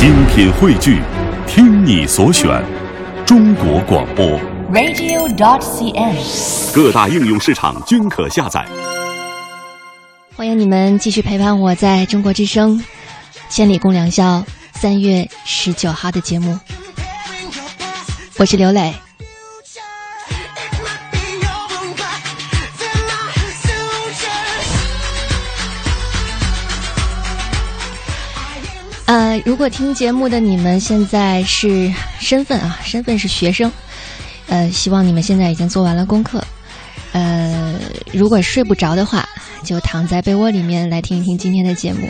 [0.00, 1.02] 精品汇聚，
[1.46, 2.64] 听你所选，
[3.26, 4.40] 中国广播。
[4.72, 6.74] radio.dot.cn，。
[6.74, 8.66] 各大应用市场均可下载。
[10.34, 12.78] 欢迎你们继续陪伴我在中国之声
[13.50, 14.38] 《千里共良宵》
[14.72, 16.58] 三月十九号的节目，
[18.38, 18.94] 我是刘磊。
[29.38, 33.70] 如果听节目的你们现在是身份啊，身份是学生，
[34.46, 36.42] 呃，希望你们现在已经做完了功课。
[37.12, 37.74] 呃，
[38.12, 39.28] 如果睡不着的话，
[39.64, 42.08] 就躺在被窝里面来听一听今天的节目。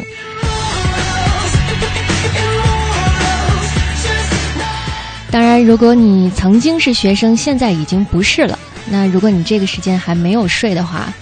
[5.30, 8.59] 当然，如果你曾经是学生，现在已经不是了，
[8.91, 11.12] 那如果你这个时间还没有睡的话，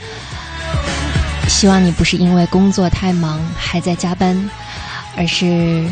[1.46, 4.50] 希望你不是因为工作太忙还在加班，
[5.18, 5.84] 而是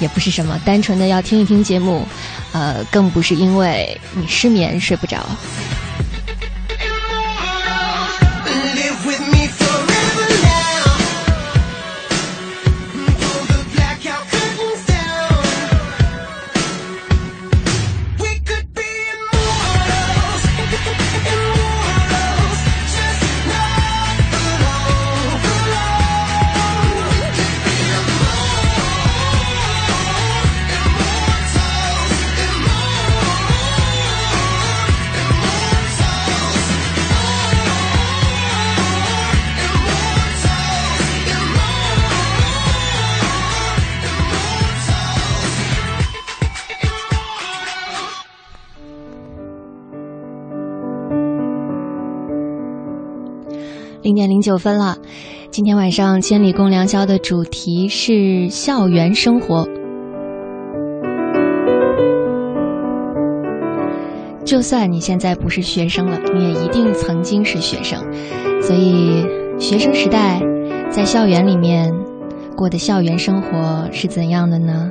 [0.00, 2.04] 也不是什么单纯的要听一听节目。
[2.52, 5.24] 呃，更不是因为你失眠睡不着。
[54.10, 54.96] 零点零九分了，
[55.52, 59.64] 今天晚上《千里共良宵》的主题是校园生活。
[64.44, 68.00] 就算你现在不是学生了，你也一定曾经是学生，
[68.60, 69.24] 所以
[69.60, 70.40] 学生时代
[70.90, 71.94] 在校园里面
[72.56, 74.90] 过的校园生活是怎样的呢？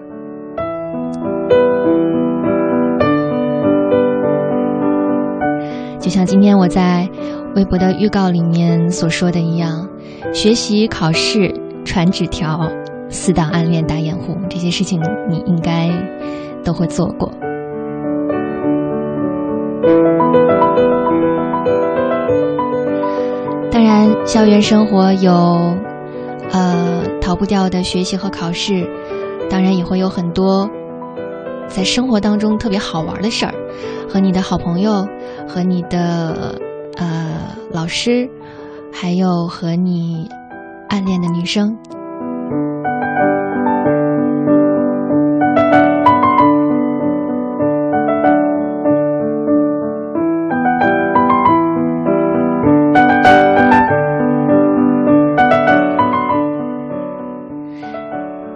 [6.00, 7.08] 就像今天我在
[7.56, 9.90] 微博的预告里面所说的一样，
[10.34, 12.70] 学习、考试、传纸条、
[13.10, 15.90] 死党、暗恋、打掩护，这些事情你应该
[16.64, 17.32] 都会做过。
[23.72, 25.32] 当然，校园生活有
[26.52, 28.88] 呃逃不掉的学习和考试，
[29.50, 30.70] 当然也会有很多
[31.68, 33.54] 在生活当中特别好玩的事儿，
[34.08, 35.08] 和你的好朋友。
[35.48, 36.62] 和你的
[37.00, 38.30] 呃老师，
[38.94, 40.30] 还有和你
[40.90, 41.78] 暗恋的女生。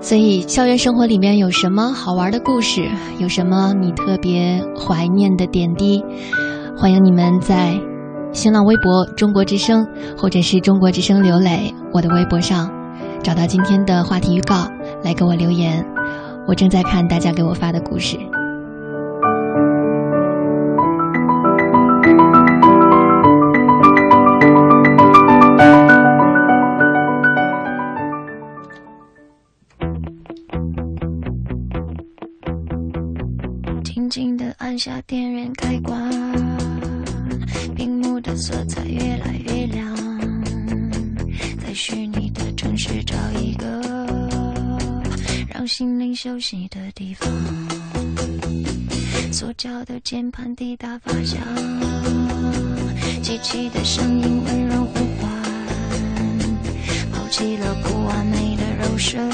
[0.01, 2.87] 所以，校园生活里面有什么好玩的故事？
[3.19, 6.03] 有什么你特别怀念的点滴？
[6.77, 7.73] 欢迎你们在
[8.33, 12.69] 新浪微博“中国之声”或者是“中国之声刘磊”我的微博上
[13.21, 14.67] 找到今天的话题预告，
[15.03, 15.85] 来给我留言。
[16.47, 18.17] 我正在看大家给我发的故事。
[46.43, 47.25] 熟悉的地方。
[49.31, 51.39] 塑胶的键盘滴答发响，
[53.21, 55.31] 机器的声音温柔呼唤，
[57.13, 59.29] 抛弃了不完美的肉身，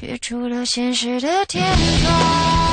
[0.00, 1.62] 跃出了现实的天
[2.00, 2.63] 窗，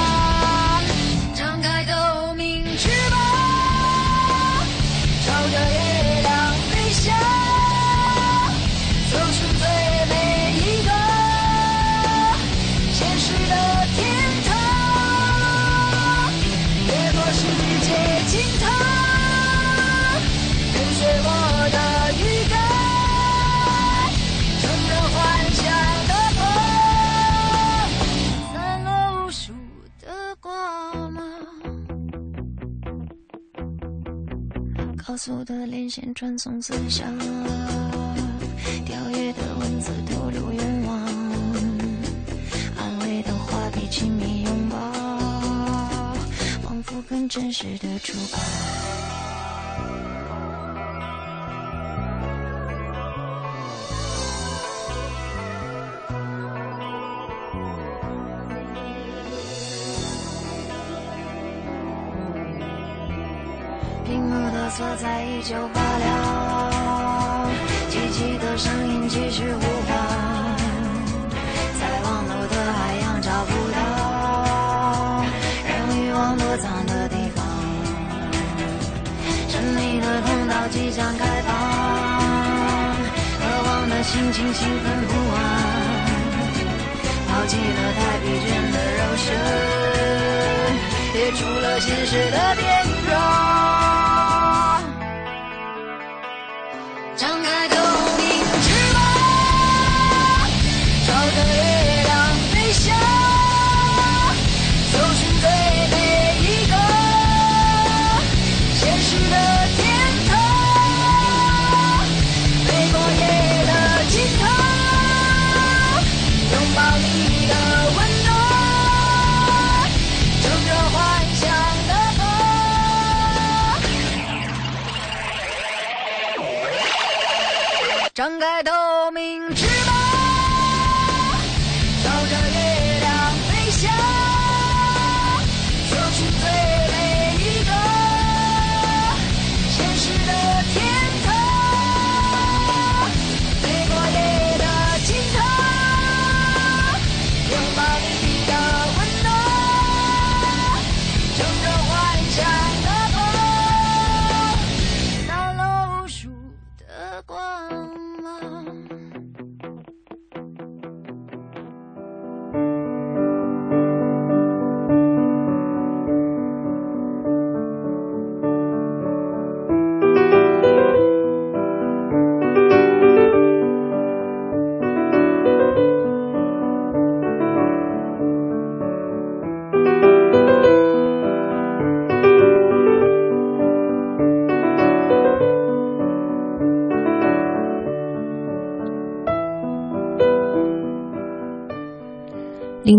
[35.23, 37.15] 速的连线传送思想，
[38.83, 40.97] 跳跃的文字透露愿望，
[42.75, 44.75] 安慰的话比亲密拥抱，
[46.63, 48.80] 仿佛更真实的触碰。
[65.41, 67.49] 彩依旧发亮，
[67.89, 69.97] 机器的声音继续呼唤，
[71.79, 75.25] 在网络的海洋找不到
[75.67, 77.43] 让欲望躲藏的地方，
[79.49, 81.49] 神秘的通道即将开放，
[83.39, 85.39] 渴望的心情兴奋不安，
[87.27, 89.27] 抛弃了太疲倦的肉身，
[91.13, 93.00] 跌出了现实的边缘。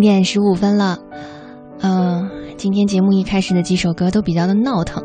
[0.02, 0.98] 点十五分了，
[1.80, 5.02] 嗯、今天节目一开始的几首歌都比较的闹腾，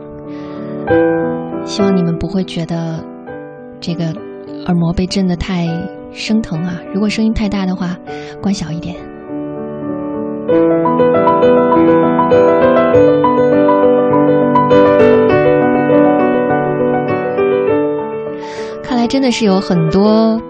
[1.63, 3.03] 希望你们不会觉得
[3.79, 4.05] 这个
[4.65, 5.67] 耳膜被震得太
[6.11, 6.81] 生疼啊。
[6.93, 7.95] 如果声音太大的话，
[8.41, 8.95] 关小一点。
[18.83, 20.41] 看来真的是有很多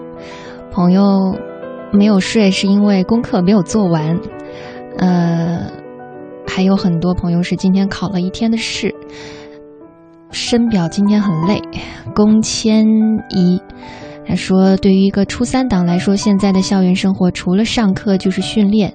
[0.70, 1.36] 朋友
[1.92, 4.18] 没有睡，是因为功课没有做完。
[6.58, 8.92] 还有很多朋友是今天考了一天的试，
[10.32, 11.62] 深表今天很累。
[12.16, 12.84] 龚千
[13.30, 13.62] 怡
[14.26, 18.92] 他说，对于一个初三党来说，现在的校园生活除了上课就是训练。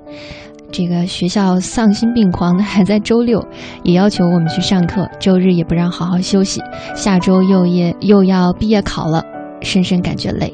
[0.74, 3.42] 这个学校丧心病狂的，还在周六
[3.84, 6.62] 也要求我们去上课，周日也不让好好休息。
[6.94, 9.24] 下周又业又要毕业考了，
[9.62, 10.52] 深深感觉累。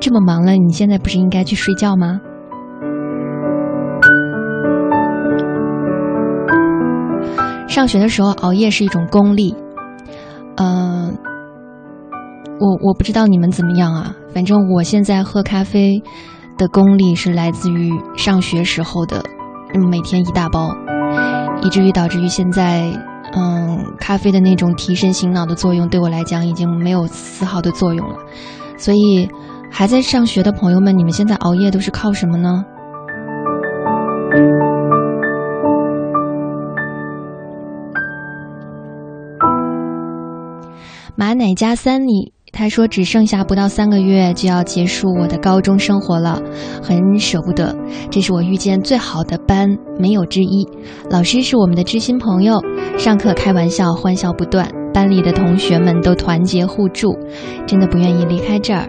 [0.00, 2.20] 这么忙了，你现在不是应该去睡觉吗？
[7.74, 9.52] 上学的时候熬夜是一种功利，
[10.58, 11.12] 嗯、
[12.60, 16.00] 我我不知道你们怎么样啊，反正我现在喝咖啡
[16.56, 19.20] 的功力是来自于上学时候的，
[19.90, 20.72] 每天一大包，
[21.62, 22.84] 以至于导致于现在，
[23.34, 28.14] 嗯，咖啡的那种提神醒脑的作用对我来讲已经没有丝毫的作用了。
[28.78, 29.28] 所以，
[29.68, 32.64] 还在上学的朋友们，你们现在熬夜都是靠什么呢？
[41.16, 46.42] 马奶加三里，他说只剩下不到三个月就要结束我的高中生活了，
[46.82, 47.72] 很舍不得。
[48.10, 50.68] 这是我遇见最好的班，没有之一。
[51.08, 52.60] 老师是我们的知心朋友，
[52.98, 54.68] 上课开玩笑，欢笑不断。
[54.92, 57.16] 班里的同学们都团结互助，
[57.64, 58.88] 真的不愿意离开这儿。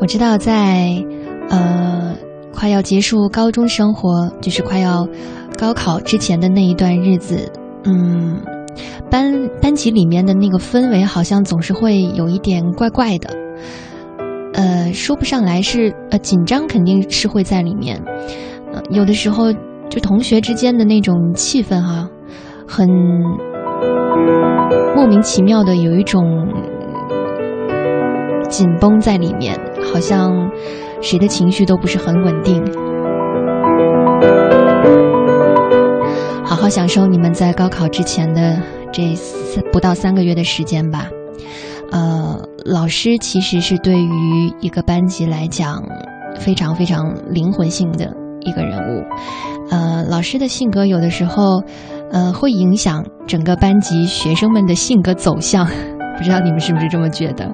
[0.00, 1.04] 我知道在，
[1.50, 2.07] 呃，
[2.58, 5.06] 快要结束高中生活，就是快要
[5.56, 7.52] 高考之前的那一段日子，
[7.84, 8.42] 嗯，
[9.08, 13.30] 班班级里面的那个氛围好像总是会有一点怪怪的，
[14.54, 18.02] 呃，说不上来是呃紧张，肯定是会在里面，
[18.90, 19.52] 有的时候
[19.88, 22.08] 就同学之间的那种气氛哈，
[22.66, 22.88] 很
[24.96, 26.24] 莫名其妙的有一种
[28.48, 29.56] 紧绷在里面，
[29.92, 30.50] 好像
[31.00, 32.62] 谁的情绪都不是很稳定。
[36.44, 38.58] 好好享受你们在高考之前的
[38.92, 41.08] 这三不到三个月的时间吧。
[41.90, 45.82] 呃，老师其实是对于一个班级来讲
[46.38, 49.04] 非常非常灵魂性的一个人物。
[49.70, 51.62] 呃，老师的性格有的时候，
[52.10, 55.66] 呃，会影响整个班级学生们的性格走向。
[56.16, 57.48] 不知道你们是不是这么觉得？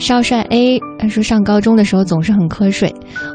[0.00, 2.92] 少帅 A 他说上高中的时候总是很瞌睡，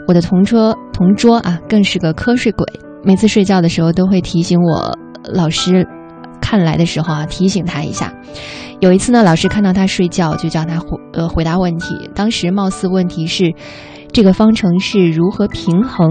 [0.07, 2.65] 我的同桌同桌啊更是个瞌睡鬼。
[3.03, 4.91] 每次睡觉的时候都会提醒我，
[5.31, 5.87] 老师
[6.41, 8.11] 看来的时候啊，提醒他一下。
[8.79, 12.09] 有一次呢，老师看到他睡觉，就叫他回呃回答问题。
[12.15, 13.53] 当时貌似问题是
[14.11, 16.09] 这个方程式如何平衡，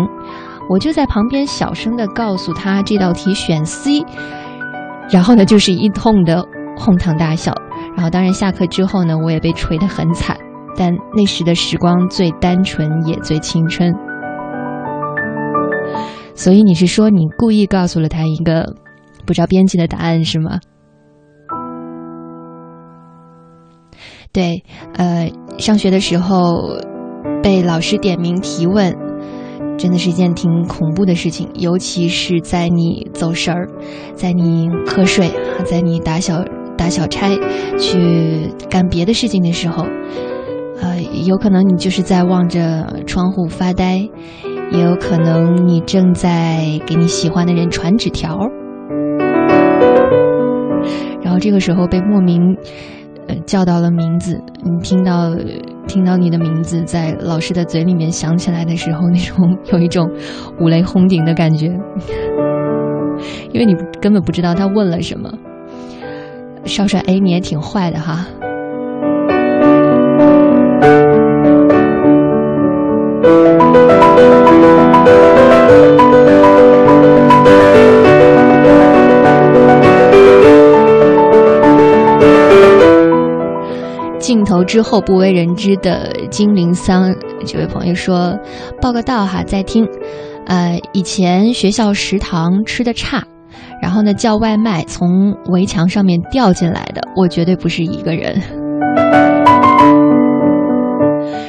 [0.70, 4.04] 我就在旁边小声的告诉他这道题选 C，
[5.10, 6.46] 然后呢就是一通的
[6.76, 7.52] 哄堂大笑。
[7.96, 10.36] 然后当然下课之后呢，我也被锤得很惨，
[10.76, 13.94] 但那时的时光最单纯也最青春。
[16.34, 18.74] 所以你是说你故意告诉了他一个
[19.24, 20.58] 不着边际的答案是吗？
[24.32, 26.76] 对，呃，上学的时候
[27.40, 28.92] 被老师点名提问，
[29.78, 33.68] 真的是一件挺恐怖的事情，尤其是在你走神儿，
[34.14, 35.30] 在你瞌睡，
[35.64, 36.42] 在你打小
[36.76, 37.28] 打小差
[37.78, 39.86] 去干别的事情的时候，
[40.80, 44.08] 呃，有可能你就是在望着窗户发呆。
[44.72, 48.38] 也有可能你正在给你喜欢的人传纸条，
[51.22, 52.56] 然后这个时候被莫名
[53.28, 55.30] 呃叫到了名字，你听到
[55.86, 60.10] 听到你的名字在老师的嘴里面响起来的时候，那种有一种
[60.58, 61.66] 五雷轰顶的感觉，
[63.52, 65.30] 因为你根本不知道他问了什么。
[66.66, 68.26] 少帅 A，你也挺坏的哈。
[84.18, 87.14] 镜头之后不为人知的精灵桑，
[87.46, 88.38] 这位朋友说
[88.80, 89.86] ：“报个到哈，在听。
[90.46, 93.22] 呃，以前学校食堂吃的差，
[93.80, 98.40] 然后呢叫外卖从围墙上面掉进来的，我绝对不是一个人。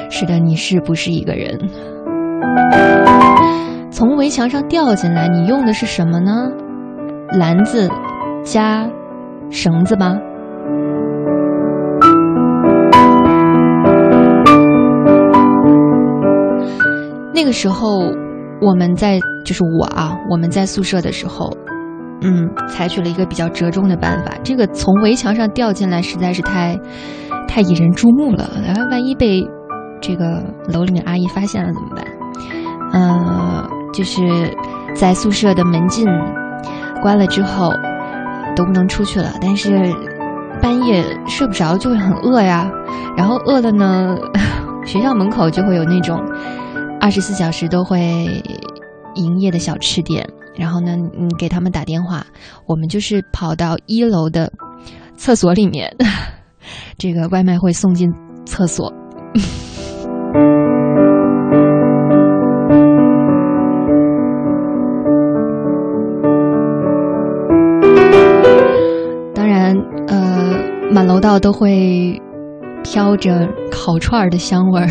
[0.09, 1.59] 是的，你是不是一个人？
[3.91, 6.49] 从围墙上掉进来，你用的是什么呢？
[7.31, 7.89] 篮子
[8.43, 8.89] 加
[9.49, 10.17] 绳子吗？”
[17.33, 17.99] 那个时候，
[18.61, 21.51] 我们在就是我啊，我们在宿舍的时候，
[22.21, 24.33] 嗯，采取了一个比较折中的办法。
[24.43, 26.79] 这个从围墙上掉进来实在是太
[27.47, 29.45] 太引人注目了，然后万一被
[30.01, 30.43] 这个
[30.73, 32.05] 楼里面阿姨发现了怎么办？
[32.93, 34.21] 呃，就是
[34.95, 36.05] 在宿舍的门禁
[37.01, 37.73] 关了之后
[38.55, 39.93] 都不能出去了，但是
[40.61, 42.71] 半夜睡不着就会很饿呀，
[43.17, 44.15] 然后饿了呢，
[44.85, 46.19] 学校门口就会有那种。
[46.97, 48.41] 二十四小时都会
[49.13, 52.25] 营业的小吃店，然后呢，你给他们打电话，
[52.65, 54.51] 我们就是跑到一楼的
[55.17, 55.95] 厕所里面，
[56.97, 58.11] 这个外卖会送进
[58.45, 58.93] 厕所。
[69.33, 69.75] 当然，
[70.07, 70.57] 呃，
[70.91, 72.21] 满楼道都会
[72.83, 74.89] 飘着烤串的香味儿。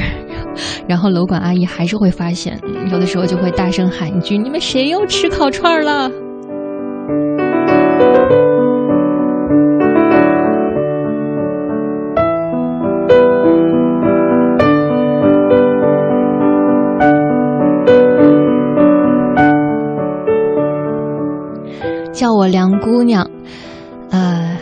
[0.86, 6.10] 然后楼管阿姨还是会发现，有的时候就会大声喊一句：“你们谁又吃烤串了？”
[22.12, 23.28] 叫我梁姑娘，
[24.10, 24.53] 呃。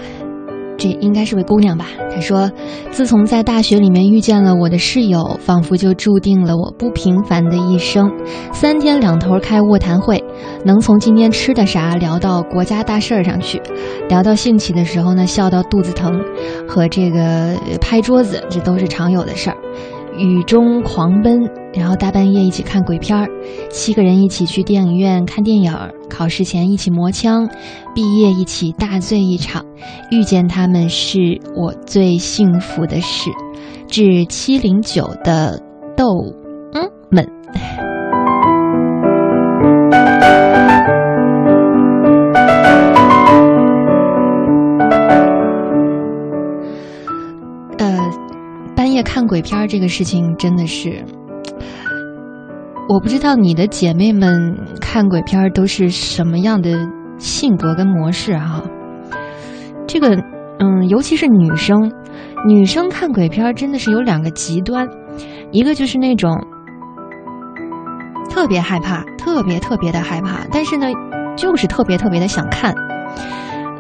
[0.83, 1.87] 这应该是位姑娘吧？
[2.13, 2.51] 她说
[2.91, 8.11] ：“自从在大学里面遇见了我的室友，仿佛就注定了我不平凡的一生。
[8.53, 10.25] 三天两头开卧谈会，
[10.65, 13.63] 能从今天吃的啥聊到国家大事儿上去，
[14.09, 16.21] 聊到兴起的时候呢，笑到肚子疼，
[16.67, 19.57] 和这个拍桌子，这都是常有的事儿。
[20.19, 23.29] 雨中狂奔，然后大半夜一起看鬼片儿，
[23.71, 27.49] 七个人一起去电影院看电影儿，考试前一起磨枪，
[27.95, 29.65] 毕业一起大醉一场，
[30.11, 33.31] 遇见他们是我最幸福的事。
[33.89, 35.59] 致七零九的
[35.97, 36.05] 豆
[36.75, 37.27] 嗯们。
[48.75, 51.05] 半夜看鬼片这个事情真的是，
[52.93, 58.63] 我不知道你的姐妹们看鬼片都是什么样的性格跟模式哈。
[59.89, 60.15] 这个，
[60.59, 61.91] 嗯，尤其是女生，
[62.47, 64.87] 女生看鬼片真的是有两个极端，
[65.53, 66.37] 一个就是那种
[68.29, 70.89] 特别害怕，特别特别的害怕，但是呢，
[71.35, 72.75] 就是特别特别的想看。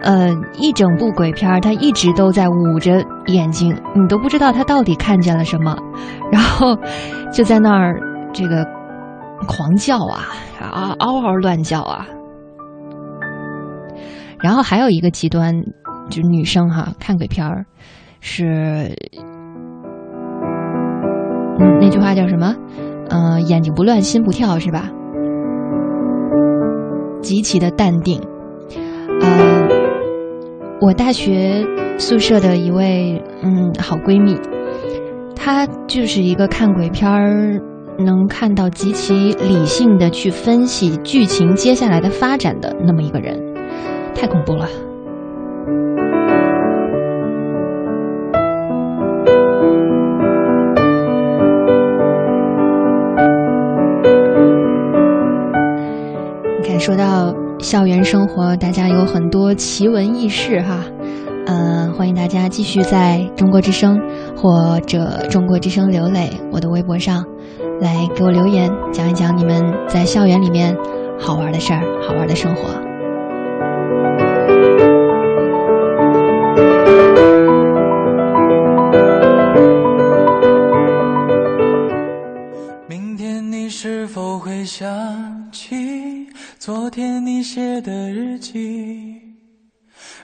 [0.01, 5.77] 呃，一整部鬼片儿，他一直都在捂着眼睛，你都不知道他到底看见了什么，
[6.33, 6.79] 然后
[7.31, 8.01] 就在那儿
[8.33, 8.67] 这个
[9.47, 10.25] 狂叫啊
[10.61, 12.07] 啊嗷嗷乱叫啊。
[14.41, 15.55] 然后还有一个极端，
[16.11, 17.65] 就是女生哈看鬼片儿
[18.21, 18.95] 是，
[21.59, 22.55] 嗯，那句话叫什么？
[23.11, 24.91] 嗯，眼睛不乱心不跳是吧？
[27.21, 28.21] 极其的淡定，
[29.21, 29.69] 呃。
[30.81, 31.65] 我大学
[31.97, 34.37] 宿舍的一位嗯好闺蜜，
[35.37, 37.61] 她就是一个看鬼片儿
[37.99, 43.39] 能看到极其理性的去分析剧情接下来的发展的那么一个人，
[44.15, 44.69] 太恐怖了。
[56.61, 57.35] 你看，说到。
[57.59, 60.81] 校园生活，大家有很多奇闻异事哈，
[61.47, 64.01] 嗯，欢迎大家继续在中国之声
[64.37, 67.25] 或者中国之声流泪我的微博上
[67.83, 70.73] 来给我留言，讲一讲你们在校园里面
[71.19, 72.81] 好玩的事儿、好玩的生活。
[82.87, 84.89] 明天你是否会想
[85.51, 86.29] 起？
[86.61, 89.21] 昨天你写的日记，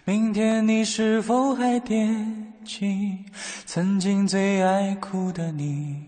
[0.04, 3.18] 明天你是否还惦记
[3.66, 6.07] 曾经最爱哭的你？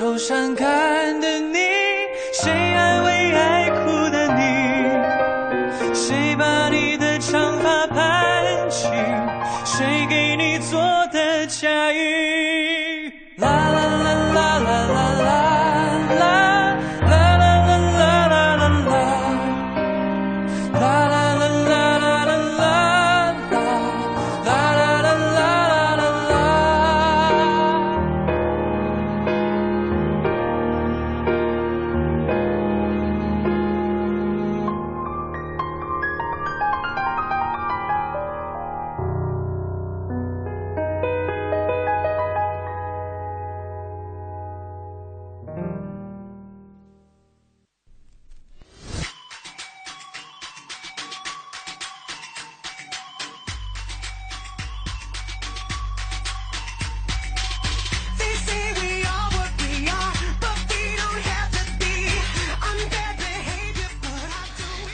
[0.00, 0.99] 愁善感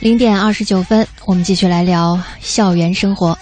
[0.07, 3.37] 零点二十九分，我们继续来聊校园生活。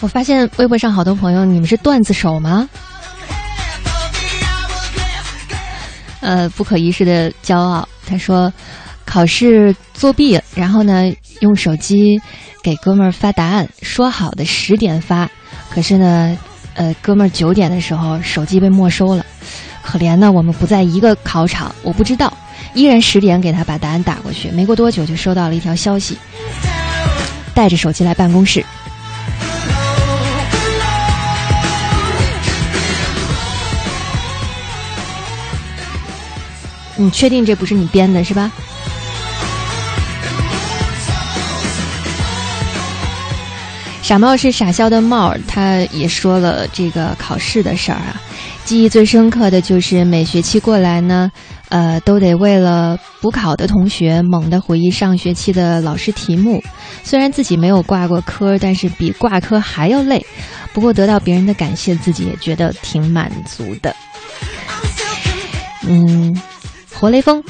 [0.00, 2.66] 我发现微博上好多朋友，你们是段子手吗？
[6.22, 7.86] 呃，不可一世的骄傲。
[8.06, 8.50] 他说，
[9.04, 12.18] 考试作弊，然后呢，用手机
[12.62, 15.30] 给哥们儿发答案，说好的十点发，
[15.68, 16.34] 可是呢，
[16.74, 19.24] 呃，哥们儿九点的时候手机被没收了，
[19.82, 22.32] 可怜呢，我们不在一个考场，我不知道，
[22.74, 26.18] 依然十点给他把答案打过去，没过多久就收到了一条消息，
[27.54, 28.64] 带着手机来办公室。
[36.96, 38.50] 你确定这不是你编的，是吧？
[44.04, 48.20] 傻帽是傻笑的帽，他也说了这个考试的事儿啊。
[48.66, 51.32] 记忆最深刻的就是每学期过来呢，
[51.70, 56.62] 呃，都得为了补考的同学猛地回忆上学期的老师题目。
[57.02, 60.24] 虽然自己没有挂过科，但是比挂科还要累。
[60.74, 63.96] 不过得到别人的感谢，自己也觉得挺满足的。
[65.88, 66.38] 嗯，
[66.92, 67.42] 活雷锋，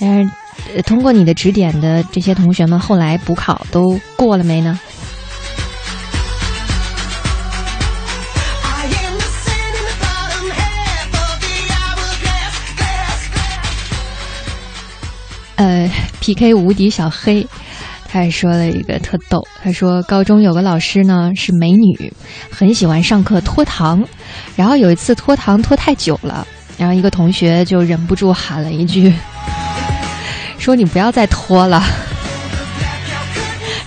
[0.00, 4.80] 但是、通过你的指点的这些同学们，后来补考都过了没呢？
[15.56, 15.90] 呃
[16.20, 17.46] ，PK 无敌小黑，
[18.06, 22.12] 他还说了一个特逗，他说高中有个老师呢是美女，
[22.50, 24.04] 很喜欢上课拖堂，
[24.54, 29.12] 然后有一次拖堂拖太久了，然后一个同学就忍不住喊了一句，
[30.58, 31.82] 说你不要再拖了，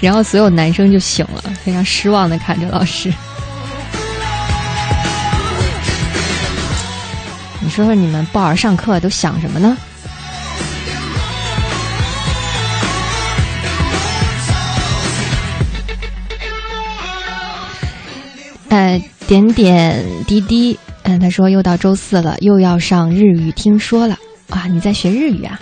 [0.01, 3.13] 然后所有男生就醒了，非常失望的看着老师。
[7.61, 9.77] 你说说你们不好好上课都想什么呢？
[18.69, 24.17] 呃，点点滴滴，嗯，他说又到周四了，又要上日语听说了。
[24.49, 25.59] 哇，你在学日语啊？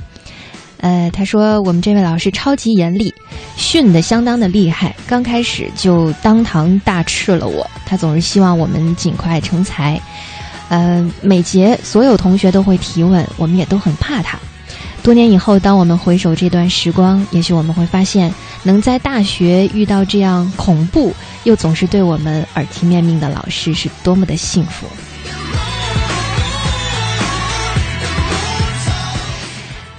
[0.79, 3.13] 呃，他说我们这位老师超级严厉，
[3.55, 7.65] 训的相当的厉害，刚开始就当堂大斥了我。
[7.85, 9.99] 他总是希望我们尽快成才。
[10.69, 14.37] 呃，每节所有同学都会提问，我们也都很怕他。
[15.07, 18.29] 多年以后，当我们回首这段时光，也许我们会发现，
[18.63, 21.13] 能在大学遇到这样恐怖
[21.45, 24.85] 又总是对我们耳提面命的老师，是多么的幸福。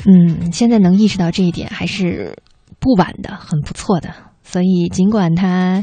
[0.04, 2.36] 嗯，现在能意识到这一点还是
[2.78, 4.12] 不晚的，很不错的。
[4.44, 5.82] 所以，尽管他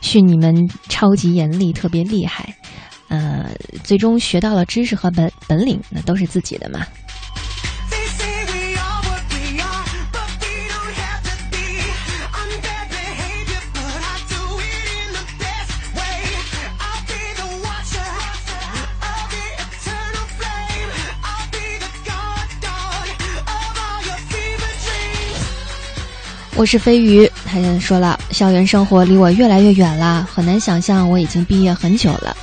[0.00, 2.54] 训你们超级严厉、特别厉害，
[3.08, 3.50] 呃，
[3.82, 6.80] 最终学到了知识和本本领，那都是自己的嘛。
[26.56, 32.34] 我是飞鱼，他说了，校园生活离我越来越远了，很难想象我已经毕业很久了。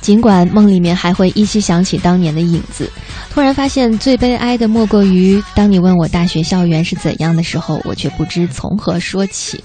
[0.00, 2.88] 尽管梦里面还会依稀想起当年的影子，
[3.28, 9.62] 突然发现最悲哀的莫过于，当你问我大学校园是怎样的时候，我却不知从何说起。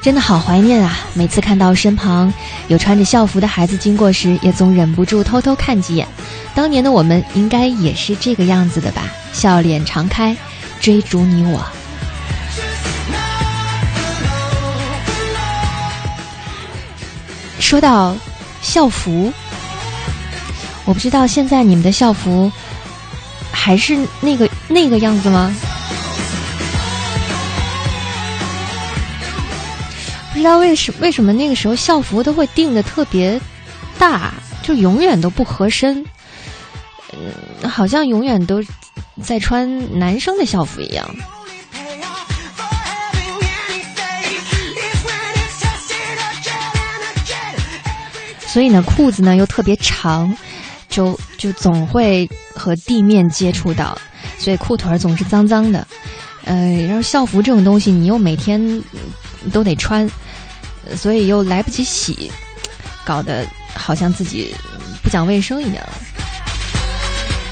[0.00, 1.00] 真的好怀念啊！
[1.14, 2.32] 每次看到身旁
[2.68, 6.06] 有穿着校服的孩子经过时，也总忍不住偷偷看几眼。
[6.54, 9.12] 当年的我们应该也是这个样子的吧？
[9.32, 10.36] 笑脸常开，
[10.80, 11.60] 追逐你我。
[17.72, 18.14] 说到
[18.60, 19.32] 校服，
[20.84, 22.52] 我不知道现在你们的校服
[23.50, 25.50] 还是那个那个样子吗？
[30.34, 33.40] 不知道为什为什么那个时候校服都会定的特别
[33.98, 36.04] 大，就永远都不合身，
[37.14, 38.62] 嗯，好像永远都
[39.22, 41.08] 在穿男生的校服一样。
[48.52, 50.36] 所以呢，裤子呢又特别长，
[50.86, 53.96] 就就总会和地面接触到，
[54.38, 55.86] 所以裤腿总是脏脏的。
[56.44, 56.54] 呃，
[56.86, 58.60] 然后校服这种东西，你又每天
[59.54, 60.06] 都得穿，
[60.94, 62.30] 所以又来不及洗，
[63.06, 64.54] 搞得好像自己
[65.02, 65.82] 不讲卫生一样。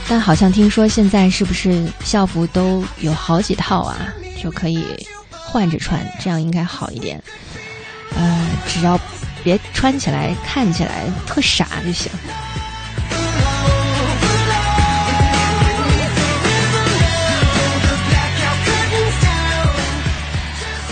[0.07, 4.85] 但好像听说现在是不是校服都有好几套啊，就可以
[5.31, 7.23] 换着穿，这样应该好一点。
[8.15, 9.01] 呃，只要。
[9.43, 12.11] 别穿起来看起来特傻就行。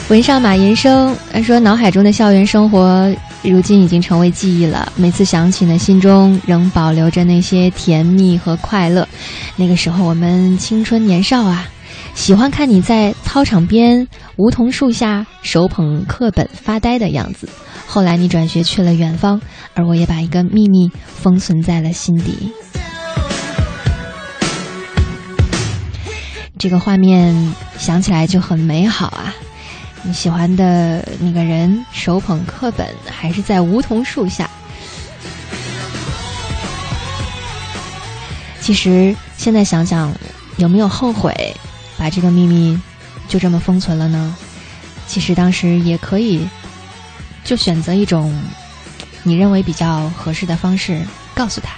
[0.08, 4.90] 文上马银生他说：“脑海中的校园生活，如今已经成为记忆了。
[4.96, 9.06] 每次想起呢，心中仍保留着那些甜蜜和快乐。
[9.54, 11.68] 那个时候我们青春年少啊，
[12.18, 17.48] 喜欢看你在操场边梧桐树下手捧课本发呆的样子。”
[17.86, 19.40] 后来你转学去了远方，
[19.72, 22.52] 而我也把一个秘密封存在了心底。
[26.58, 29.32] 这个画面想起来就很美好啊！
[30.02, 34.50] 你喜欢的那个人手捧课本，还是在梧桐树下。
[38.60, 40.12] 其实现在想想，
[40.58, 41.54] 有没有后悔
[41.98, 42.80] 把这个秘密
[43.28, 44.36] 就这么封存了呢？
[45.06, 46.48] 其实当时也可以。
[47.44, 48.38] 就选择一种
[49.22, 51.00] 你认为比较合适的方式
[51.34, 51.70] 告诉他。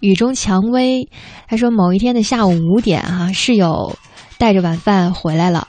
[0.00, 1.06] 雨中蔷薇，
[1.46, 3.98] 他说某一天的下午五点，哈，室友
[4.38, 5.68] 带着晚饭回来了。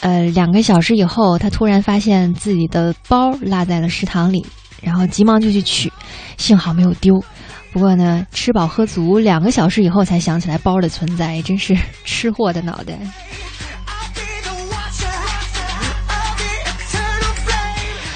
[0.00, 4.44] 呃，两个小时以后，他突然发现自己的包落在了食堂里，
[4.82, 5.90] 然后急忙就去取，
[6.36, 7.24] 幸好没有丢。
[7.72, 12.98] 不过呢，吃饱喝足，两个小时以后才想起来包的存在，真是吃货的脑袋。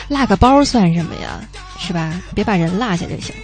[0.08, 1.40] 落个包算什么呀？
[1.78, 2.20] 是吧？
[2.34, 3.34] 别把人落下就行。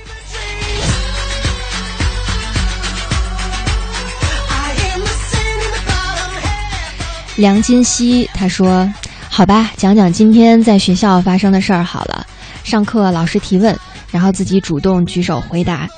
[7.37, 8.92] 梁金熙他说
[9.31, 12.27] ：“好吧，讲讲今天在学校发生的事儿好了。
[12.62, 13.75] 上课老师提问，
[14.11, 15.88] 然后自己主动举手回答，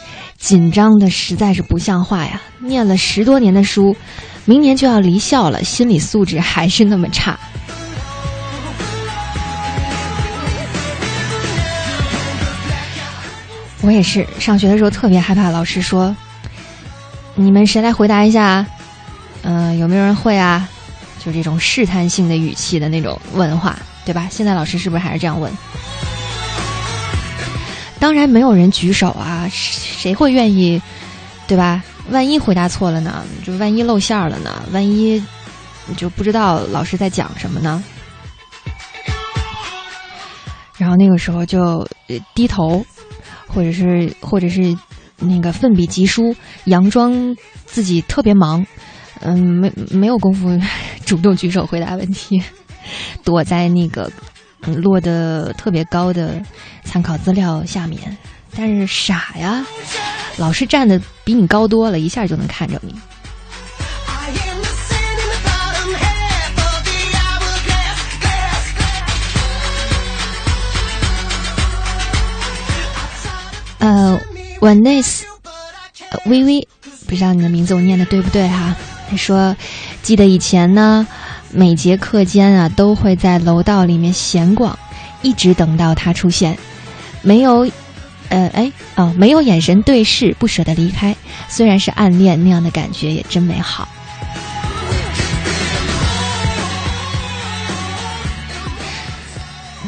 [0.43, 2.43] 紧张的实在是不像话呀！
[2.59, 3.97] 念了十多年的书，
[4.45, 7.39] 明年就要离校了，心理素质还是那么差。”
[13.83, 16.15] 我也是，上学的时候特别害怕老师说
[17.37, 18.67] ：“你们谁来回答一下？
[19.43, 20.69] 嗯，有没有人会啊？”
[21.25, 24.27] 就这种试探性的语气的那种问话，对吧？
[24.29, 25.49] 现在老师是不是还是这样问？
[28.03, 30.83] 当然没有人举手啊，谁会愿意，
[31.47, 31.81] 对吧？
[32.11, 33.25] 万一回答错了呢？
[33.45, 34.61] 就万一露馅了呢？
[34.73, 35.23] 万一
[35.97, 37.81] 就不知道老师在讲什么呢？
[40.77, 41.87] 然后那个时候就
[42.35, 42.85] 低头。
[43.47, 44.75] 或者是，或者是，
[45.19, 46.35] 那个奋笔疾书，
[46.65, 47.37] 佯装
[47.67, 48.67] 自己特别忙，
[49.21, 50.49] 嗯，没没有功夫
[51.05, 52.43] 主动举手回答问题，
[53.23, 54.11] 躲在那个
[54.79, 56.43] 落得特别高的
[56.93, 58.19] 参考资料下面。
[58.55, 59.65] 但是傻呀，
[60.37, 62.95] 老师站的比你高多了，一下就能看着你。
[73.79, 74.21] 呃
[74.61, 75.23] ，Vanessa，
[76.27, 76.69] 微微，
[77.09, 78.77] 不知道你的名字我念的对不对哈？
[79.11, 79.57] 他说，
[80.03, 81.07] 记得以前呢，
[81.51, 84.79] 每节课间啊，都会在楼道里面闲逛，
[85.23, 86.57] 一直等到他出现，
[87.23, 87.71] 没有，
[88.29, 91.17] 呃，哎，哦，没有眼神对视，不舍得离开，
[91.49, 93.89] 虽然是暗恋，那样的感觉也真美好。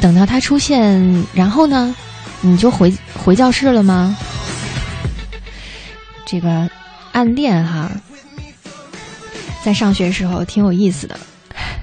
[0.01, 1.95] 等到他出现，然后呢，
[2.41, 4.15] 你就回回教室了吗？
[6.27, 6.69] 这个
[7.11, 7.89] 暗恋哈，
[9.63, 11.19] 在上学时候挺有意思的。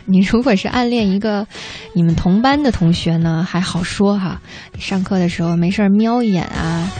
[0.06, 1.46] 你如果是暗恋一个
[1.94, 4.40] 你们同班的同学呢，还好说哈，
[4.78, 6.90] 上课的时候没事儿瞄一眼啊，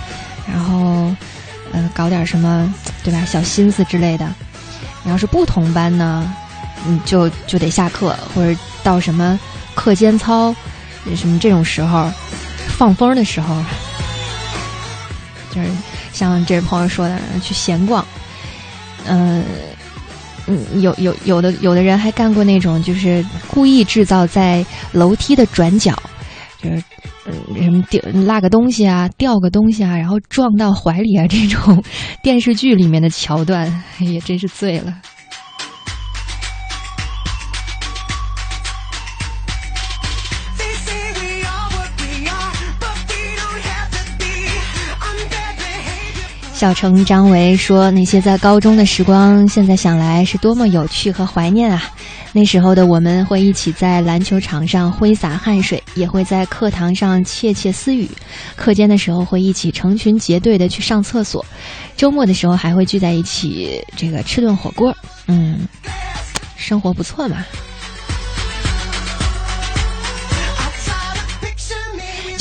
[0.49, 1.13] 然后
[1.73, 4.33] 呃搞点什么对吧，小心思之类的。
[5.05, 6.33] 你要是不同班呢，
[6.87, 9.39] 你就就得下课或者到什么
[9.75, 10.55] 课间操，
[11.17, 12.09] 什么这种时候
[12.69, 13.57] 放风的时候，
[15.51, 15.69] 就是
[16.13, 18.07] 像这位朋友说的去闲逛，
[19.07, 19.45] 嗯。
[20.47, 25.95] 嗯，有有有的有的人还干过那种，就是故意制造在楼梯的转角，
[26.61, 26.83] 就是
[27.27, 31.83] 嗯什么掉落个东西啊，掉个东西啊，然后撞到怀里啊，这种
[32.23, 34.93] 电视剧里面的桥段，也真是醉了。
[46.63, 51.91] 小城张维说：“那些在高中的时光，现在想来是多么有趣和怀念啊！
[52.33, 58.09] 那时候的我们会一起在篮球场上挥洒汗水，也会在课堂上窃窃私语。
[58.55, 61.45] 课间的时候会一起成群结队的去上厕所，
[61.97, 64.97] 周末的时候还会聚在一起，这个吃顿火锅。
[65.27, 65.67] 嗯，
[66.55, 67.45] 生活不错嘛。”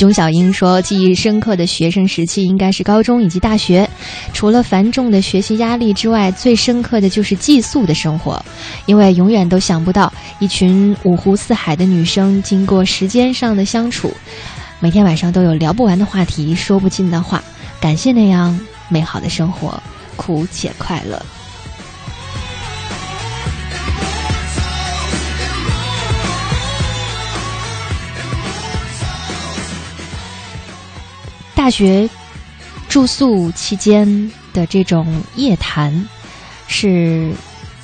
[0.01, 3.87] 熊小英说：“记忆深刻的学生时期应该是高中以及大学，
[4.33, 8.43] 除了繁重的学习压力之外，最深刻的就是寄宿的生活，
[8.87, 14.11] 因为永远都想不到一群五湖四海的女生经过时间上的相处，
[14.79, 17.43] 每天晚上都有聊不完的话题，说不尽的话。
[17.79, 18.59] 感谢那样
[18.89, 19.79] 美好的生活，
[20.15, 21.23] 苦且快乐。”
[31.61, 32.09] 大学
[32.89, 35.93] 住宿期间的这种夜谈，
[36.67, 37.31] 是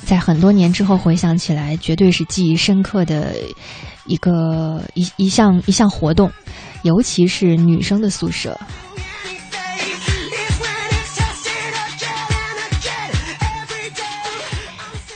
[0.04, 3.36] 在很多年之后回想起来，绝对是记忆深刻的
[4.04, 6.28] 一个一一项一项活动，
[6.82, 8.58] 尤其是女生的宿舍，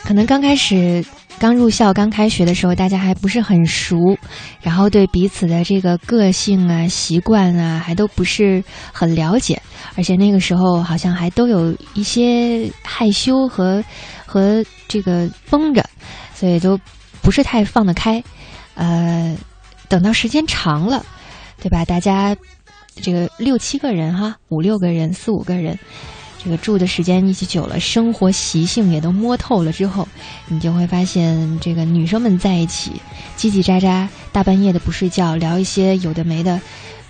[0.04, 1.04] 可能刚开始。
[1.42, 4.16] 刚入校、刚开学的时候，大家还不是很熟，
[4.60, 9.60] 然后对彼此的这个个性啊、习惯啊，还都不是很了解，
[9.96, 13.82] 而且那个时候好像还都有一些害羞和
[14.24, 15.84] 和这个绷着，
[16.32, 16.78] 所以都
[17.22, 18.22] 不是太放得开。
[18.74, 19.36] 呃，
[19.88, 21.04] 等到时间长了，
[21.60, 21.84] 对吧？
[21.84, 22.36] 大家
[22.94, 25.76] 这个六七个人哈，五六个人、四五个人。
[26.44, 30.08] 这个住的时间一起久了，生活习性也都摸透了之后，
[30.48, 32.92] 你就会发现，这个女生们在一起
[33.38, 36.60] 叽叽喳喳，大半夜的不睡觉，聊一些有的没的。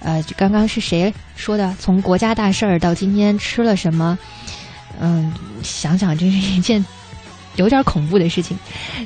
[0.01, 1.75] 呃，刚刚是谁说的？
[1.79, 4.19] 从国家大事儿到今天吃了什么？
[5.01, 6.85] 嗯，想想这是一件
[7.57, 8.59] 有点恐怖的事情，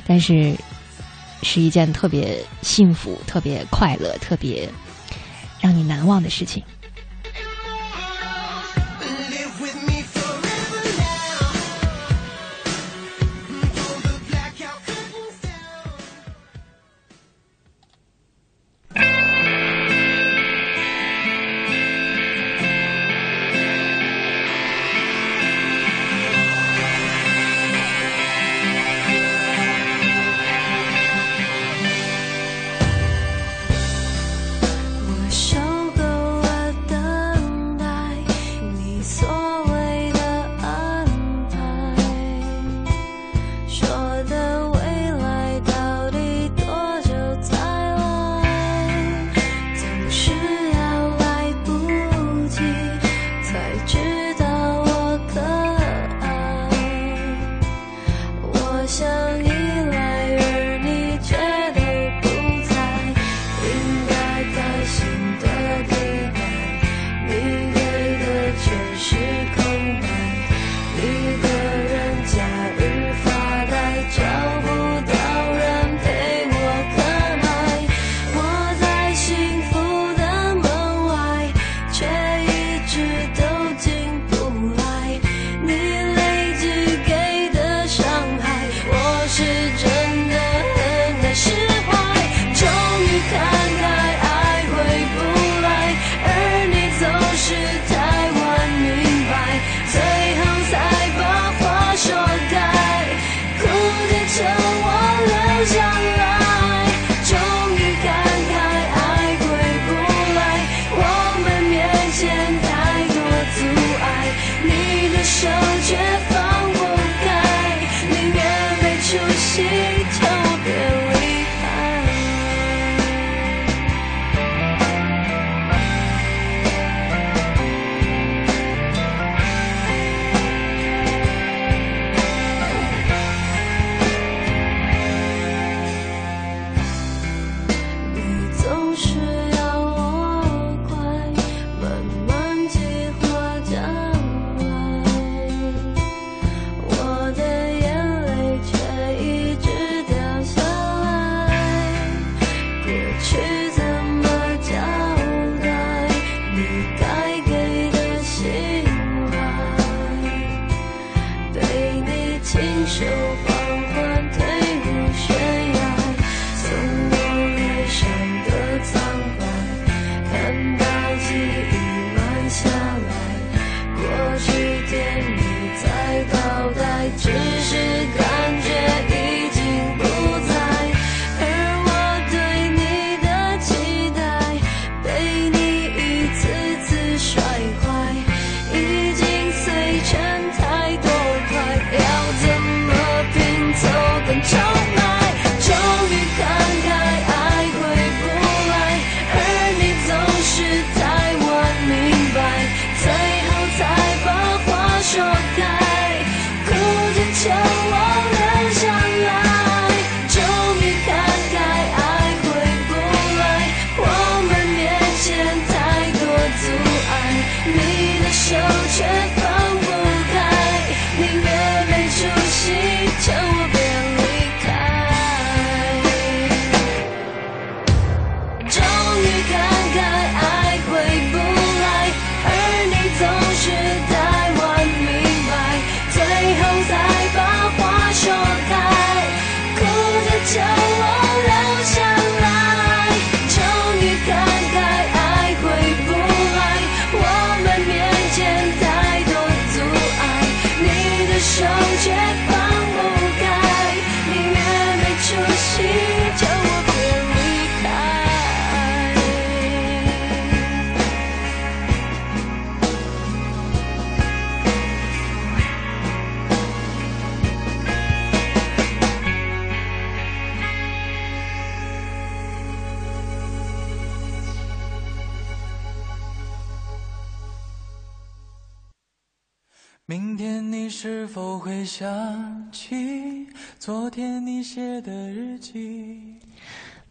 [0.05, 0.53] 但是
[1.43, 4.67] 是一件特别幸福、特别快乐、特别
[5.61, 6.61] 让你难忘的事情。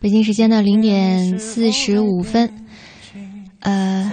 [0.06, 2.48] 北京时间的零点四十五分，
[3.58, 4.08] 呃，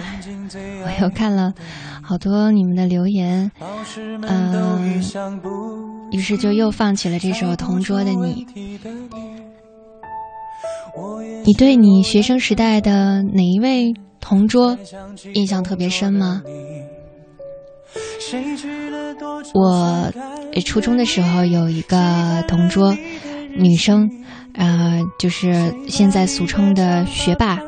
[0.84, 1.54] 我又看了
[2.02, 5.48] 好多你们的留言，老师们都已想不
[6.10, 8.44] 于是就又放起了这首《同桌的你》。
[11.44, 14.76] 你对你学生时代的哪一位同桌
[15.34, 16.42] 印象特别深吗？
[19.54, 20.10] 我
[20.52, 22.96] 呃初中的时候有一个同桌，
[23.56, 24.10] 女生，
[24.54, 27.60] 呃，就是现在俗称的学霸，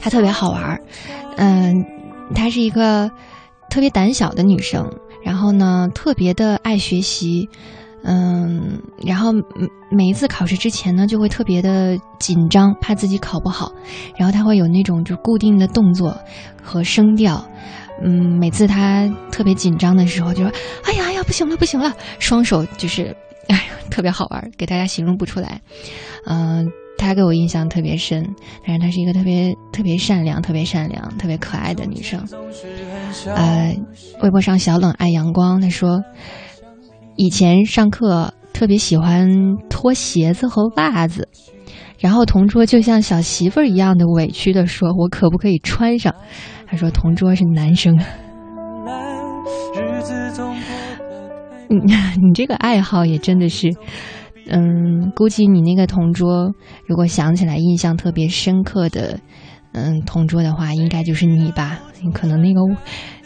[0.00, 0.80] 她特别好玩儿，
[1.36, 1.84] 嗯、
[2.34, 3.10] 她是一个
[3.70, 4.90] 特别胆小的女生，
[5.22, 7.48] 然后呢，特别的爱学习，
[8.02, 9.32] 嗯，然后
[9.90, 13.72] 每一次考试之前呢，就会特别的紧张，怕自己考不好，
[14.16, 16.16] 然后她会有那种就固定的动作
[16.62, 17.44] 和声调。
[18.02, 20.52] 嗯，每次他特别紧张的时候，就说
[20.84, 23.16] ：“哎呀哎呀，不行了不行了！”双手就是，
[23.48, 25.60] 哎呀，特别好玩，给大家形容不出来。
[26.26, 28.24] 嗯、她给我印象特别深，
[28.66, 32.22] 但是她是一个特别特别善良、特别善良、特别可爱的女生。
[33.34, 33.76] 呃，
[34.22, 36.00] 微博上小冷爱阳光，她说，
[37.16, 39.28] 以前上课特别喜欢
[39.68, 41.28] 脱鞋子和袜子，
[41.98, 46.14] 然后同桌就像小媳妇儿一样的委屈的说：“我可不可以穿上？”
[46.70, 47.98] 他说：“同桌是男生。
[51.68, 51.76] 你
[52.22, 53.68] 你这个爱好也真的是，
[54.48, 56.54] 嗯，估计你那个同桌，
[56.86, 59.20] 如果想起来印象特别深刻的，
[59.72, 61.78] 嗯，同桌的话，应该就是你吧？
[62.02, 62.60] 你可能那个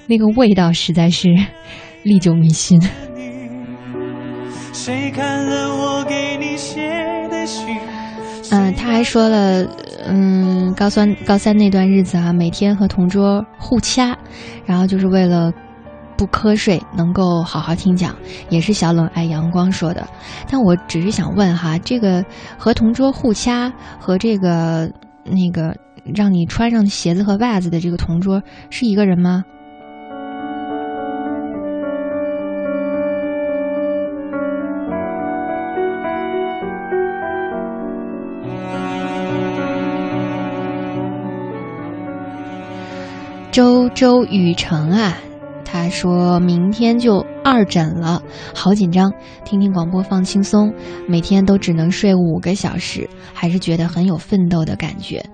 [0.06, 1.28] 那个味道实在是
[2.04, 2.80] 历久弥新。
[4.72, 7.76] 谁看了我给你写的信？
[8.54, 9.66] 嗯，他还说了，
[10.06, 14.14] 嗯，高三高三那段日子啊，每天和同桌互掐，
[14.66, 15.50] 然后就是为了
[16.18, 18.14] 不瞌睡，能够好好听讲，
[18.50, 20.06] 也是小冷爱阳光说的。
[20.50, 22.22] 但我只是想问哈，这个
[22.58, 24.92] 和同桌互掐和这个
[25.24, 25.74] 那个
[26.14, 29.42] 让你穿上鞋子和袜子的这个同桌是一个人吗？
[43.94, 45.16] 周周雨成啊，
[45.64, 48.22] 他说明天就二诊了，
[48.54, 49.12] 好紧张。
[49.44, 50.72] 听听广播放轻松，
[51.06, 55.24] 每天都只能睡五个小时，还是觉得很有奋斗的感觉。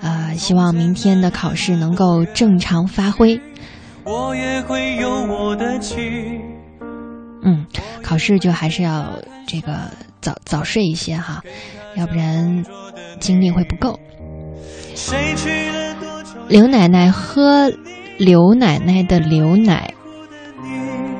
[0.00, 3.40] 呃，希望明天的考试能够正常发挥。
[4.04, 6.40] 我也会有我的情。
[7.42, 7.64] 嗯，
[8.02, 9.90] 考试就还是要这个
[10.20, 11.42] 早早睡一些哈，
[11.96, 12.64] 要不然
[13.20, 13.98] 精力会不够。
[14.94, 15.88] 谁去了？
[16.48, 17.70] 刘奶奶喝
[18.18, 19.94] 刘奶奶的刘奶，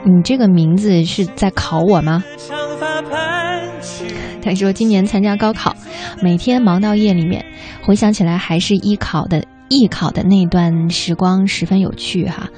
[0.05, 2.25] 你这个名字是在考我吗？
[2.37, 4.05] 长发盘起，
[4.43, 5.77] 他说今年参加高考，
[6.21, 7.45] 每天忙到夜里面，
[7.85, 12.49] 回想起来还是艺考的艺考的那段时光十分有趣哈。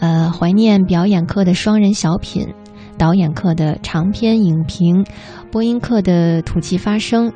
[0.00, 2.48] 呃，怀念表演课的双人小品，
[2.96, 5.04] 导演课的长篇影评，
[5.50, 7.30] 播音课的吐气发声。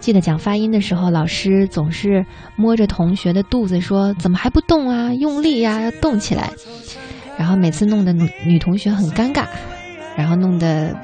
[0.00, 2.24] 记得讲发音的时候，老师总是
[2.56, 5.12] 摸着同学的肚子说：“怎么还不动啊？
[5.12, 6.50] 用力呀，要动起来。”
[7.38, 9.44] 然后每次弄得女女同学很尴尬，
[10.16, 10.96] 然后弄得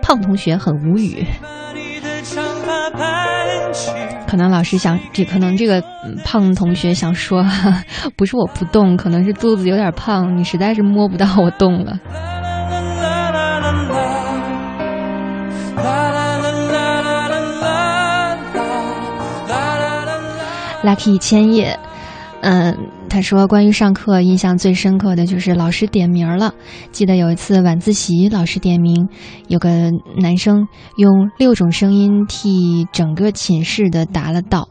[0.00, 1.24] 胖同学很无语。
[4.26, 5.82] 可能老师想，这可能这个
[6.24, 7.44] 胖同学想说，
[8.16, 11.98] 不是我不动，可能是肚子有点胖，你实在是摸不到我动了。
[20.88, 21.78] Lucky 千叶，
[22.40, 22.74] 嗯，
[23.10, 26.54] 他说关于上课印象最深刻的就是老师点名了。
[26.92, 29.06] 记得有一次晚自习，老师点名，
[29.48, 30.66] 有个男生
[30.96, 34.66] 用六种声音替整个寝室的答了到，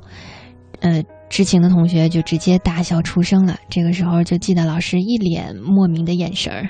[0.80, 3.56] 呃，知情的同学就直接大笑出声了。
[3.70, 6.68] 这个时候就记得老师一脸莫名的眼神儿。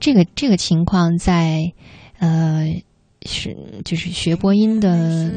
[0.00, 1.72] 这个这个情况在，
[2.18, 2.66] 呃，
[3.24, 5.30] 是就是学播音的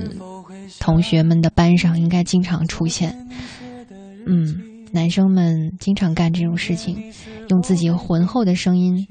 [0.79, 3.15] 同学们的班上应该经常出现。
[4.25, 7.11] 嗯，男生们经常干这种事情，
[7.49, 9.07] 用自己浑厚的声音，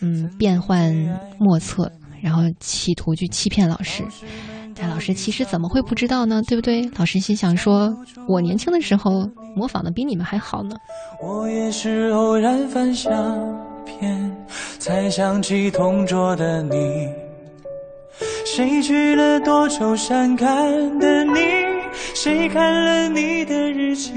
[0.00, 0.94] 嗯，变幻
[1.38, 1.90] 莫测，
[2.22, 4.02] 然后企图去欺骗老师。
[4.74, 6.40] 但老师其实怎么会不知道呢？
[6.46, 6.88] 对不对？
[6.96, 7.94] 老师心想说
[8.26, 10.74] ：“我年轻的时候模仿的比你们还好呢。
[11.22, 13.12] 我也是偶然翻相
[13.84, 14.36] 片，
[14.78, 17.29] 才想起同桌的你。
[18.52, 21.38] 谁去了多愁善感的你？
[22.14, 24.12] 谁看了你的日记？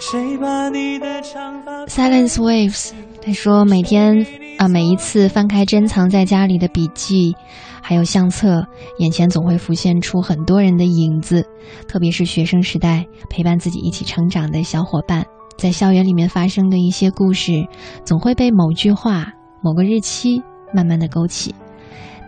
[0.00, 7.34] 谁把你的长发 Silence Waves，他说每天啊，每一次翻开珍藏在家里的笔记，
[7.82, 8.66] 还有相册，
[8.98, 11.46] 眼前总会浮现出很多人的影子，
[11.86, 15.26] 特别是学生时代陪伴自己一起成长的小伙伴，
[15.58, 17.66] 在校园里面发生的一些故事，
[18.02, 19.26] 总会被某句话、
[19.62, 20.42] 某个日期
[20.72, 21.54] 慢慢的勾起。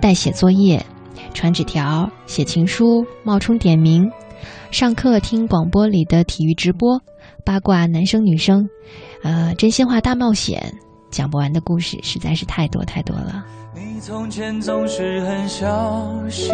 [0.04, 0.84] 代写作业、
[1.32, 4.12] 传纸条、写情书、冒充点名，
[4.70, 7.00] 上课听广播里的体育直播，
[7.42, 8.68] 八卦男生女生，
[9.22, 10.74] 呃，真心话大冒险，
[11.10, 13.46] 讲不完的故事实在是太多太多了。
[13.74, 16.52] 你从前总是很小心，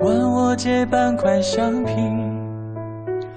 [0.00, 1.92] 问我借半块橡皮。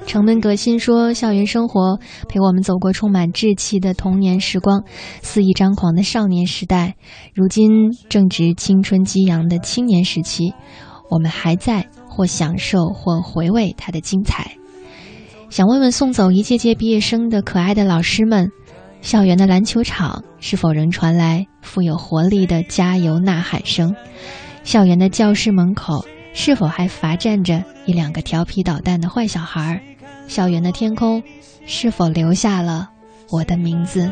[0.07, 1.99] 城门革新说，校园生活
[2.29, 4.85] 陪我们走过充满稚气的童年时光，
[5.21, 6.95] 肆意张狂的少年时代，
[7.35, 10.53] 如今正值青春激扬的青年时期，
[11.09, 14.49] 我们还在或享受或回味它的精彩。
[15.49, 18.49] 想问问送走一届届毕业生的可爱的老师们，
[19.01, 23.93] 校园的篮球场是否仍传来富有活力的加油呐喊声？
[24.63, 29.81] 校园的教室门口是否还罚站着一两个调皮捣蛋的坏小孩儿？
[30.27, 31.21] 校园的天空
[31.65, 32.89] 是否留下了
[33.29, 34.11] 我的名字？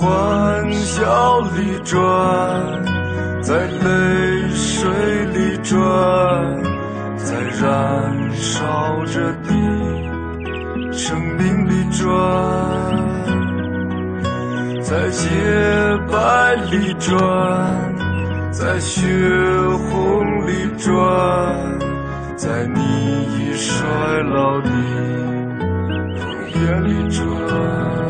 [0.00, 2.00] 欢笑里转，
[3.42, 4.90] 在泪水
[5.34, 5.78] 里转，
[7.18, 12.08] 在燃烧着的生命里转，
[14.80, 15.28] 在洁
[16.10, 17.18] 白里转，
[18.50, 19.06] 在血
[19.90, 20.98] 红里转，
[22.36, 22.80] 在你
[23.36, 23.86] 已衰
[24.32, 24.70] 老的
[26.16, 26.24] 容
[26.54, 28.09] 颜里转。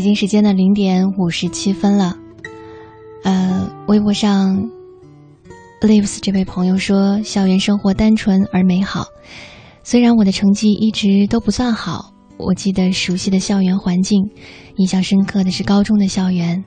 [0.00, 2.16] 北京时间的零点五十七分了，
[3.22, 4.70] 呃，微博上
[5.82, 9.04] ，lives 这位朋友说，校园生活单纯而美好。
[9.82, 14.24] 虽然我的成绩一直都不算好，我记得熟悉的校园环境，
[14.76, 16.64] 印象深刻的是高中的校园。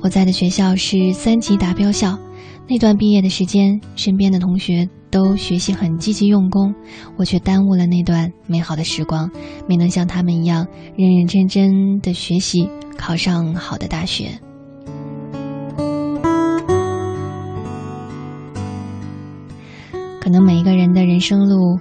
[0.00, 2.18] 我在的学校是三级达标校，
[2.66, 6.74] 那段毕业的时间，身边的同学都学习很积极用功，
[7.16, 9.30] 我却耽误了那段美好的时光，
[9.66, 14.30] 没能像他们一样认认真真的学习，考上好的大学。
[20.20, 21.78] 可能每一个人的人生路，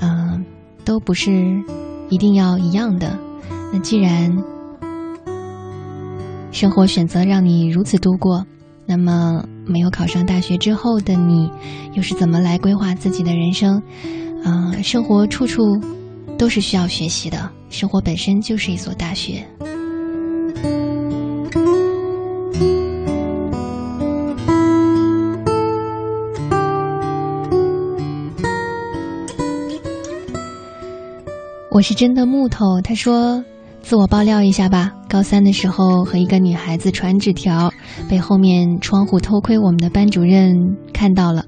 [0.00, 0.44] 嗯、
[0.84, 1.30] 都不是
[2.08, 3.16] 一定要一样的。
[3.72, 4.36] 那既然
[6.50, 8.44] 生活选择让你如此度过，
[8.86, 11.50] 那么没有考上大学之后的你，
[11.94, 13.82] 又是怎么来规划自己的人生？
[14.44, 15.62] 嗯，生活处处
[16.38, 19.44] 都是需要学习的，生活本身就是一所大学。
[31.70, 33.44] 我是真的木头，他说。
[33.84, 37.70] 自我爆料一下吧，高三的时候和一个女孩子传纸条，
[38.08, 40.56] 被后面窗户偷窥我们的班主任
[40.94, 41.44] 看到了，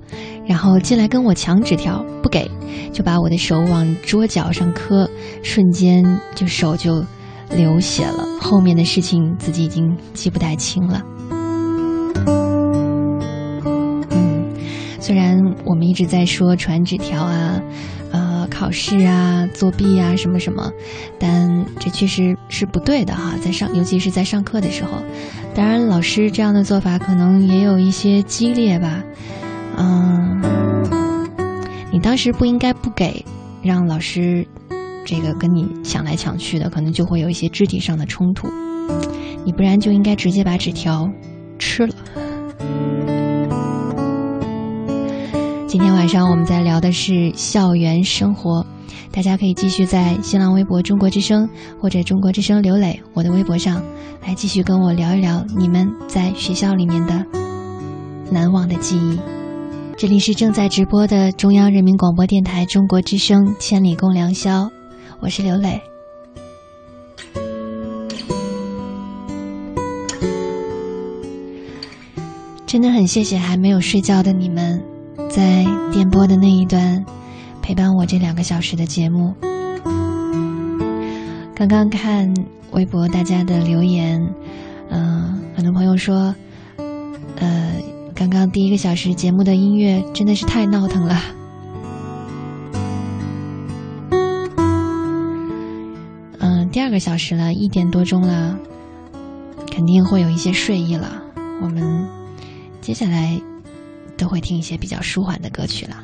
[0.47, 2.51] 然后进来跟我抢纸条，不给，
[2.93, 5.09] 就把我的手往桌角上磕，
[5.43, 7.03] 瞬间就手就
[7.51, 8.27] 流血了。
[8.39, 11.03] 后面的事情自己已经记不太清了。
[12.27, 13.23] 嗯，
[15.01, 17.59] 虽然我们一直在说传纸条啊。”
[18.59, 20.73] 考试啊，作弊啊，什么什么，
[21.19, 25.03] 但这确实是不对的哈，在上，尤其是在上课的时候。
[25.55, 29.05] 当然，老师这样的做法可能也有一些激烈吧。
[29.77, 30.41] 嗯，
[31.93, 33.23] 你当时不应该不给，
[33.63, 34.47] 让老师
[35.05, 38.49] 这个跟你抢来抢去的，可能就会有一些肢体上的冲突。
[39.45, 41.11] 你不然就应该直接把纸条
[41.59, 41.95] 吃了。
[45.79, 48.65] 今天晚上我们在聊的是校园生活，
[49.13, 51.47] 大家可以继续在新浪微博“中国之声”
[51.79, 53.85] 或者“中国之声刘磊”我的微博上
[54.27, 57.23] 来继续跟我聊一聊你们在学校里面的
[58.33, 59.21] 难忘的记忆。
[59.99, 64.65] 这里是正在直播的中央人民广播电台中国之声《千里共良宵》，
[65.21, 65.79] 我是刘磊。
[72.65, 74.96] 真的很谢谢还没有睡觉的你们。
[75.37, 77.05] 在电波的那一端，
[77.61, 79.35] 陪伴我这两个小时的节目。
[81.55, 82.33] 刚刚看
[82.71, 84.19] 微博大家的留言，
[84.89, 86.35] 嗯，很多朋友说，
[87.37, 87.75] 呃，
[88.15, 91.21] 刚刚第一个小时节目的音乐真的是太闹腾了。
[96.39, 98.59] 嗯，第二个小时了，一点多钟了，
[99.71, 101.23] 肯定会有一些睡意了。
[101.61, 102.09] 我们
[102.81, 103.39] 接下来。
[104.17, 106.03] 都会听一些比较舒缓的歌曲了。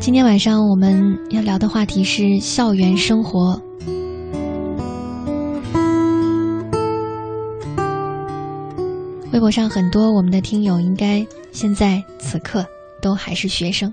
[0.00, 3.60] 今天晚上我们要聊的话题是校园生活。
[9.32, 12.66] 微博上很多我们的听友应该现在此刻
[13.02, 13.92] 都还是学生，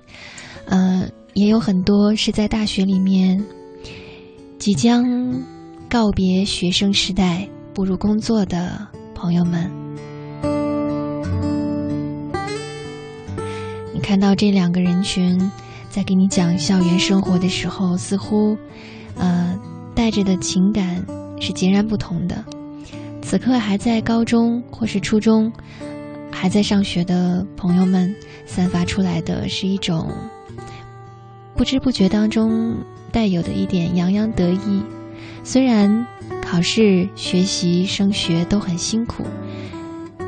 [0.66, 3.44] 呃，也有很多是在大学里面。
[4.58, 5.06] 即将
[5.88, 9.70] 告别学生时代、步入工作的朋友们，
[13.94, 15.40] 你看到这两个人群
[15.90, 18.58] 在给你讲校园生活的时候，似乎，
[19.16, 19.56] 呃，
[19.94, 21.06] 带着的情感
[21.40, 22.44] 是截然不同的。
[23.22, 25.52] 此刻还在高中或是初中，
[26.32, 28.16] 还在上学的朋友们，
[28.48, 30.12] 散发出来的是一种
[31.56, 32.76] 不知不觉当中。
[33.16, 34.84] 带有的一点洋洋得意，
[35.42, 36.06] 虽然
[36.42, 39.24] 考试、学习、升学都很辛苦，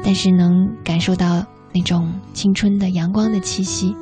[0.01, 3.93] 但是能感受到那种青春的阳光的气息。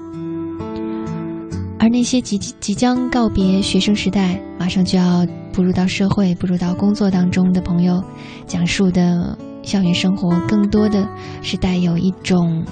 [1.80, 8.04] 而那些即即将告别学生时代，马上就要步入到社会、步入到工作当中的朋友，
[8.46, 11.10] 讲述的校园生活，更多的
[11.42, 12.64] 是带有一种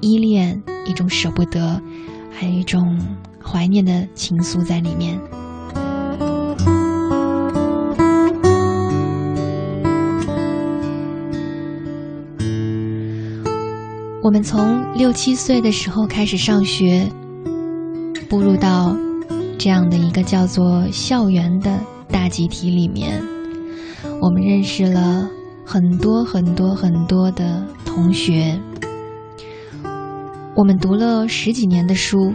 [0.00, 1.78] 依恋、一种舍不得，
[2.32, 2.98] 还有一种。
[3.44, 5.20] 怀念的情愫在里面。
[14.22, 17.06] 我们从六七岁的时候开始上学，
[18.28, 18.96] 步入到
[19.58, 21.78] 这样的一个叫做校园的
[22.08, 23.22] 大集体里面，
[24.22, 25.28] 我们认识了
[25.64, 28.58] 很多很多很多的同学，
[30.56, 32.32] 我们读了十几年的书。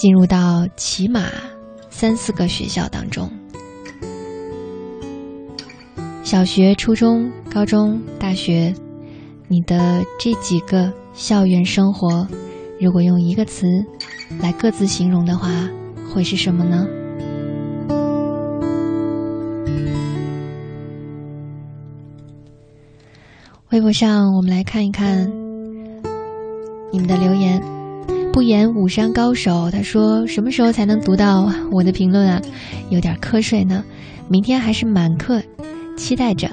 [0.00, 1.26] 进入到起码
[1.90, 3.30] 三四个学校当中，
[6.22, 8.72] 小学、初中、高中、大学，
[9.46, 12.26] 你的这几个校园生活，
[12.80, 13.66] 如果用一个词
[14.40, 15.50] 来各自形容的话，
[16.10, 16.86] 会是什么呢？
[23.68, 25.30] 微博上，我们来看一看
[26.90, 27.79] 你们的留言。
[28.32, 32.40] 不言武山高手，他说：“什么时候才能读到我的评论啊？
[32.88, 33.84] 有点瞌睡呢，
[34.28, 35.42] 明天还是满课，
[35.96, 36.48] 期待着。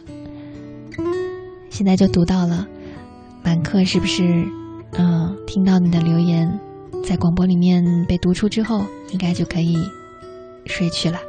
[1.69, 2.67] 现在就读到了，
[3.43, 4.23] 满课是不是？
[4.93, 6.59] 嗯，听到你的留言，
[7.05, 9.77] 在广播里面被读出之后，应该就可以
[10.65, 11.19] 睡去了。”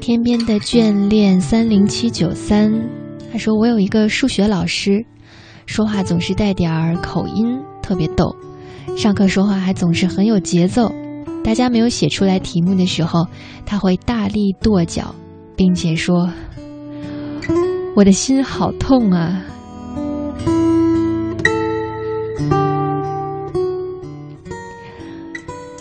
[0.00, 2.99] 天边的眷恋三零七九三。
[3.32, 5.04] 他说：“我有一个数学老师，
[5.66, 8.34] 说话总是带点儿口音，特别逗。
[8.96, 10.92] 上课说话还总是很有节奏，
[11.44, 13.26] 大家没有写出来题目的时候，
[13.64, 15.14] 他会大力跺脚，
[15.56, 16.28] 并且说
[17.94, 19.44] ：“我的心好痛啊！”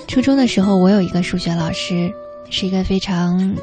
[0.08, 2.12] 初中的时候，我有一个数学老师，
[2.50, 3.56] 是一个非常，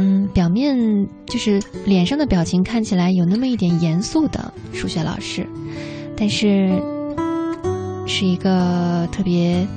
[0.00, 5.46] 嗯，表面就是脸上的表情看起来有那么一点严肃的数学老师，
[6.16, 6.72] 但是
[8.06, 9.68] 是一个特别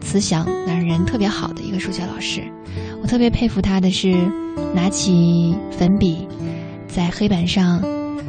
[0.00, 2.42] 慈祥、男人特别好的一个数学老师。
[3.02, 4.16] 我特别佩服他的是，
[4.74, 6.26] 拿起粉笔，
[6.88, 7.82] 在黑板上，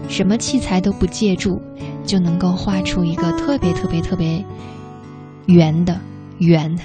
[0.09, 1.61] 什么器材都不借助，
[2.05, 4.43] 就能够画出一个特别特别特别
[5.45, 5.97] 圆的。
[6.39, 6.77] 圆。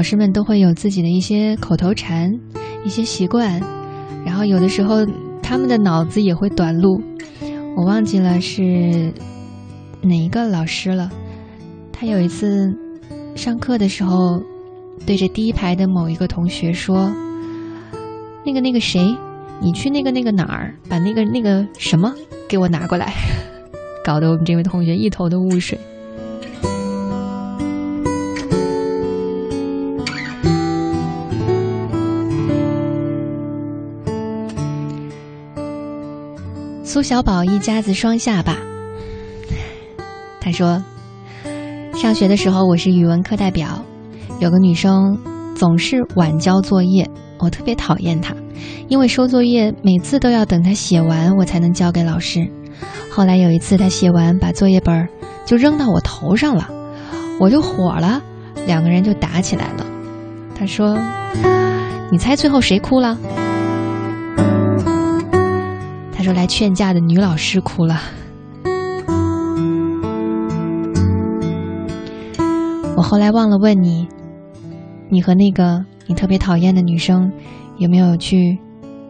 [0.00, 2.32] 老师们都会有自己的一些口头禅、
[2.86, 3.60] 一些习惯，
[4.24, 5.04] 然后有的时候
[5.42, 6.98] 他们的脑子也会短路。
[7.76, 9.12] 我忘记了是
[10.00, 11.10] 哪一个老师了。
[11.92, 12.74] 他有一次
[13.34, 14.42] 上课的时候，
[15.04, 17.12] 对着第一排的某一个同学说
[18.42, 19.14] ：“那个那个谁。”
[19.60, 22.10] 你去那个那个哪儿，把那个那个什么
[22.48, 23.12] 给我拿过来，
[24.02, 25.78] 搞得我们这位同学一头的雾水。
[36.90, 38.58] 苏小宝一家子双下巴。
[40.40, 40.82] 他说，
[41.94, 43.84] 上学的时候我是语文课代表，
[44.40, 45.16] 有个女生
[45.54, 48.34] 总是晚交作业，我特别讨厌她。
[48.88, 52.44] 因为收作业每次都要等她写完，我才能交给老师。
[53.08, 55.08] 后来有一次她写完，把作业本
[55.46, 56.68] 就扔到我头上了，
[57.38, 58.20] 我就火了，
[58.66, 59.86] 两个人就打起来了。
[60.56, 60.98] 他说
[62.10, 63.16] ：“你猜最后谁哭了？”
[66.20, 67.98] 他说：“来劝架的女老师哭了。”
[72.94, 74.06] 我后来忘了问你，
[75.08, 77.32] 你和那个你特别讨厌的女生。
[77.78, 78.58] 有没有去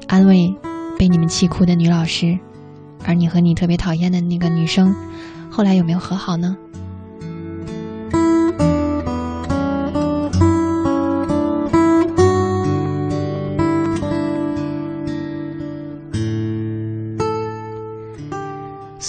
[0.07, 0.55] 安慰
[0.97, 2.39] 被你们气哭的女老师？
[3.05, 4.95] 而你和你特别讨厌的那个女生，
[5.51, 6.57] 后来有没有和好呢？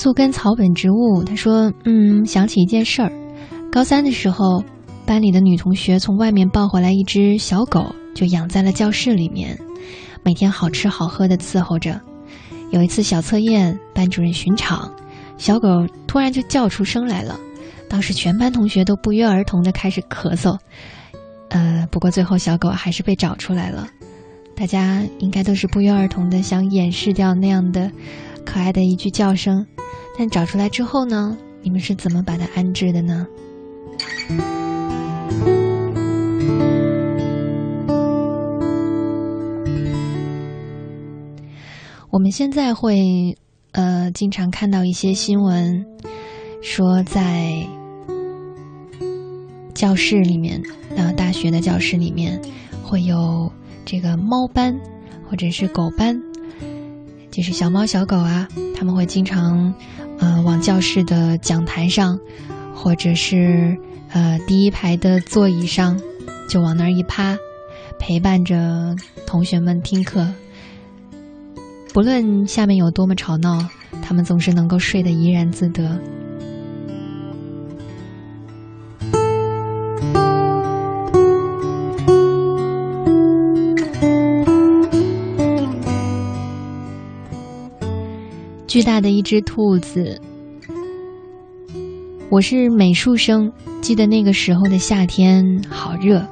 [0.02, 3.12] 宿根草本植物，他说：“嗯，想起一件事儿，
[3.72, 4.64] 高三的时候，
[5.06, 9.56] 班里的女同学从外面抱回来一只小狗。”就养在了教室里面，
[10.24, 12.02] 每天好吃好喝的伺候着。
[12.72, 14.92] 有一次小测验，班主任巡场，
[15.38, 15.70] 小狗
[16.08, 17.40] 突然就叫出声来了。
[17.88, 20.58] 当时全班同学都不约而同的开始咳嗽。
[21.50, 23.88] 呃，不过最后小狗还是被找出来了。
[24.56, 27.92] 大家应该都是不约而同的想掩饰掉那样的
[28.46, 29.66] 可爱的一句叫声。
[30.18, 31.38] 但找出来之后呢？
[31.64, 33.26] 你们是怎么把它安置的呢？
[42.10, 43.38] 我们现在会，
[43.72, 45.86] 呃，经常看到一些新闻，
[46.62, 47.66] 说在
[49.74, 50.62] 教室里面，
[50.98, 52.42] 呃，大学的教室里面
[52.84, 53.52] 会有
[53.86, 54.78] 这个猫班
[55.30, 56.22] 或者是狗班，
[57.32, 59.74] 就是小猫小狗啊，他们会经常，
[60.20, 62.20] 呃，往教室的讲台上，
[62.76, 63.78] 或者是
[64.10, 66.00] 呃第一排的座椅上，
[66.50, 67.38] 就往那儿一趴，
[67.98, 68.94] 陪伴着
[69.26, 70.28] 同学们听课。
[71.94, 73.66] 不论下面有多么吵闹，
[74.02, 75.98] 他们总是能够睡得怡然自得。
[88.72, 90.18] 巨大的一只兔子。
[92.30, 93.52] 我是美术生，
[93.82, 96.26] 记得那个时候的夏天好热，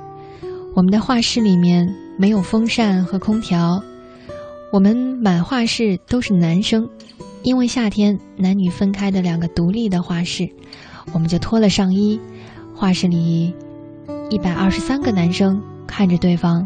[0.73, 3.83] 我们的画室里面没有风扇和空调。
[4.71, 6.87] 我们满画室都是男生，
[7.43, 10.47] 因为夏天男女分开的两个独立的画室，
[11.11, 12.17] 我们就脱了上衣。
[12.73, 13.53] 画室里
[14.29, 16.65] 一百二十三个男生看着对方，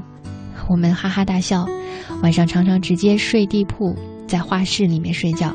[0.69, 1.67] 我们哈哈大笑。
[2.21, 3.95] 晚上常常直接睡地铺，
[4.33, 5.53] 在画室里面睡觉，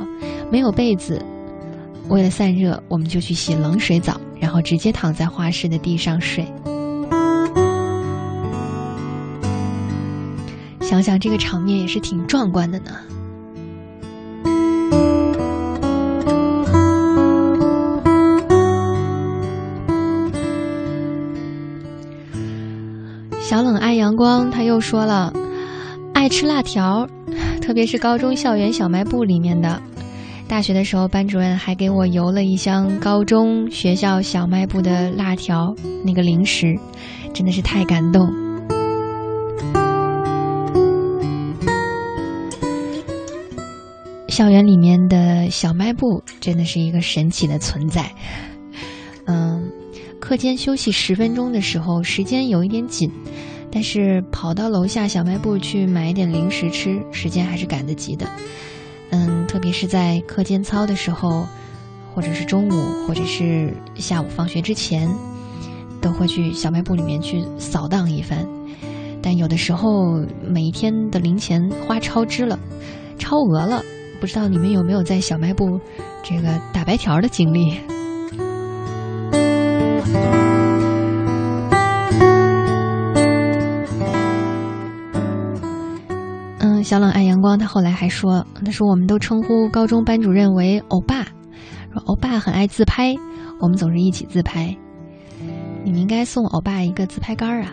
[0.52, 1.20] 没有被子。
[2.08, 6.46] 为了散热，我们就去洗冷水澡，然后直接躺在画室的地上睡。
[10.80, 12.92] 想想这个场面也是挺壮观的呢。
[23.40, 25.32] 小冷爱阳光，他又说了
[26.14, 27.08] ：“爱吃辣条，
[27.60, 29.80] 特别是高中校园小卖部里面的。
[30.48, 36.74] 大学的时候，班主任还给我邮了一箱高中学校小卖部的辣条，那个零食，
[37.34, 38.26] 真的是太感动。
[44.28, 48.10] 校园里面的小卖部真的是一个神奇的存在。
[49.26, 49.68] 嗯，
[50.20, 53.10] 课间休息十分钟的时候，时间有一点紧，
[53.70, 58.26] 但是跑到楼下小卖部去买点零食吃，时间还是赶得及的。
[59.10, 61.46] 嗯，特别是在课间操的时候，
[62.14, 65.08] 或者是中午，或者是下午放学之前，
[66.00, 68.46] 都会去小卖部里面去扫荡一番。
[69.22, 72.58] 但有的时候，每一天的零钱花超支了，
[73.18, 73.82] 超额了。
[74.20, 75.80] 不知道你们有没有在小卖部
[76.22, 77.78] 这个打白条的经历？
[86.88, 91.22] 小冷爱阳光，他后来还说，他说我们都称呼高中班主任为欧巴，
[91.92, 93.14] 说欧巴很爱自拍，
[93.60, 94.74] 我们总是一起自拍。
[95.84, 97.72] 你们应该送欧巴一个自拍杆儿啊。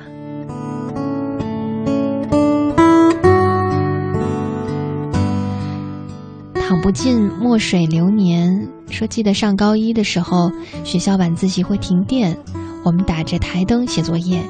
[6.56, 10.52] 躺不进墨水流年，说记得上高一的时候，
[10.84, 12.38] 学校晚自习会停电，
[12.84, 14.42] 我们打着台灯写作业，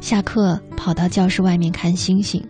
[0.00, 2.40] 下课跑到教室外面看星星，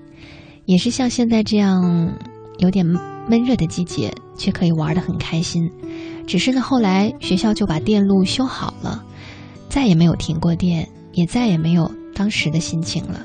[0.67, 2.11] 也是像现在这样
[2.59, 5.71] 有点闷热的季节，却可以玩得很开心。
[6.27, 9.05] 只是呢，后来学校就把电路修好了，
[9.69, 13.21] 再也没有停过电，也再也没有当时的心情了。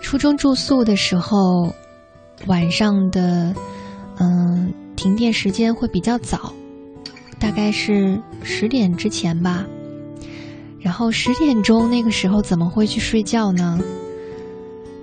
[0.00, 1.72] 初中住宿的时候，
[2.46, 3.54] 晚上的
[4.18, 6.52] 嗯停电时间会比较早，
[7.40, 9.66] 大概是十点之前吧。
[10.78, 13.80] 然后十点钟那个时候怎么会去睡觉呢？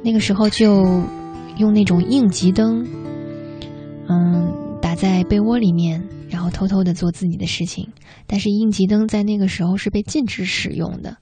[0.03, 1.03] 那个时候就
[1.57, 2.87] 用那种应急灯，
[4.07, 7.89] 嗯，打在被窝里面，然后偷偷的做自己的事情。
[8.25, 11.17] 但是应急灯在那个时候是被禁止使用的，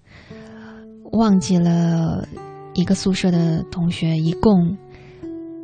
[1.14, 2.28] 忘记了。
[2.78, 4.78] 一个宿舍的同学一共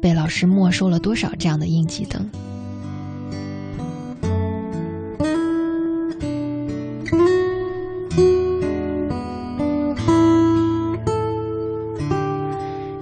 [0.02, 2.30] 被老师没收了多少这样的应急灯？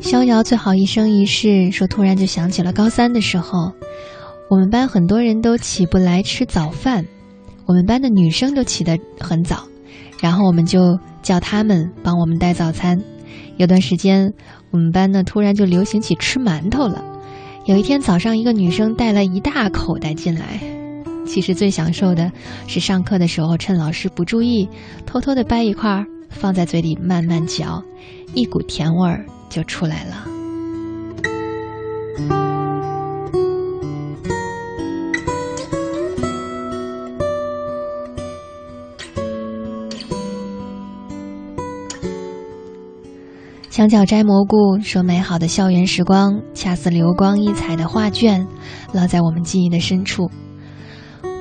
[0.09, 3.71] 逍遥最好一生一世说，突然就想起了高三的时候，
[4.49, 7.05] 我们班很多人都起不来吃早饭，
[7.67, 9.67] 我们班的女生都起得很早，
[10.19, 12.99] 然后我们就叫他们帮我们带早餐。
[13.57, 14.33] 有段时间，
[14.71, 17.05] 我们班呢突然就流行起吃馒头了。
[17.67, 20.59] 有一天早上，一个女生带了一大口袋进来。
[21.27, 22.31] 其实最享受的
[22.65, 24.67] 是上课的时候，趁老师不注意，
[25.05, 27.83] 偷偷的掰一块放在嘴里慢慢嚼，
[28.33, 30.25] 一股甜味儿就出来了。
[43.69, 48.45] 墙角摘蘑菇说：“美好的校园时光，恰似流光溢彩的画卷，
[48.93, 50.29] 烙在我们记忆的深处。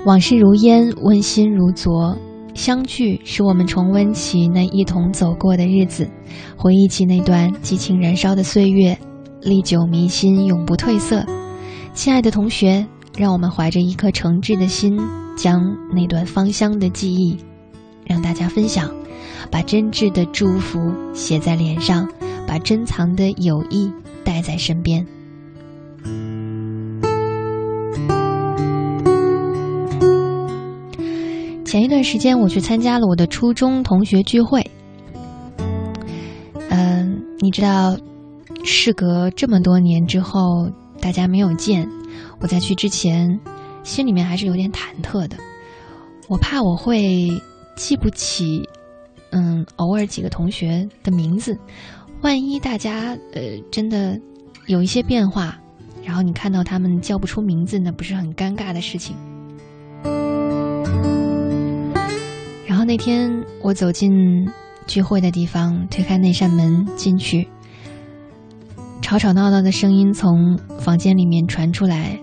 [0.05, 2.17] 往事如烟，温馨如昨。
[2.59, 6.11] 相聚使我们重温起那一同走过的日子，
[6.57, 8.99] 回忆起那段激情燃烧的岁月，
[9.43, 11.25] 历久弥新，永不褪色。
[11.95, 12.85] 亲爱的同学，
[13.17, 14.99] 让我们怀着一颗诚挚的心，
[15.37, 17.39] 将那段芳香的记忆，
[18.05, 18.93] 让大家分享，
[19.53, 20.81] 把真挚的祝福
[21.15, 22.09] 写在脸上。”
[22.45, 23.93] 把珍藏的友谊
[24.25, 25.07] 带在身边。
[31.69, 34.65] 前一段时间，我去参加了我的初中同学聚会。
[36.71, 37.95] 嗯，你知道，
[38.65, 41.87] 事隔这么多年之后，大家没有见，
[42.41, 43.39] 我在去之前，
[43.83, 45.37] 心里面还是有点忐忑的。
[46.27, 47.29] 我怕我会
[47.77, 48.67] 记不起，
[49.29, 51.55] 嗯，偶尔几个同学的名字。
[52.23, 54.19] 万一大家呃真的
[54.69, 55.55] 有一些变化，
[56.03, 59.15] 然后你看到他们叫不出名字，那不是很尴尬的事情。
[62.89, 63.31] 那天
[63.61, 64.49] 我走进
[64.87, 67.47] 聚会的地方，推开那扇门进去，
[69.03, 72.19] 吵吵闹闹的声音从房间里面传出来。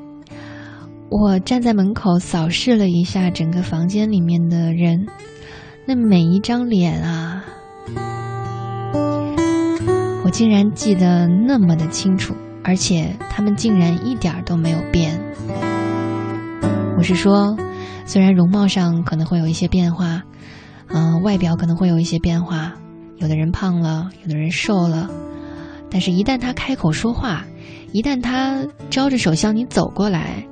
[1.12, 5.06] 我站在门口扫视了一下整个房间里面的人，
[5.86, 7.46] 那每一张脸啊。
[10.24, 15.16] 我竟然记得那么的清楚，而且他们竟然一点都没有变。
[16.98, 17.56] 我是说，
[18.06, 20.24] 虽然容貌上可能会有一些变化，
[20.88, 22.74] 嗯、外表可能会有一些变化，
[23.18, 25.10] 有的人胖了，有的人瘦了，
[25.90, 27.46] 但是，一旦他开口说话，
[27.92, 30.46] 一旦他招着手向你走过来，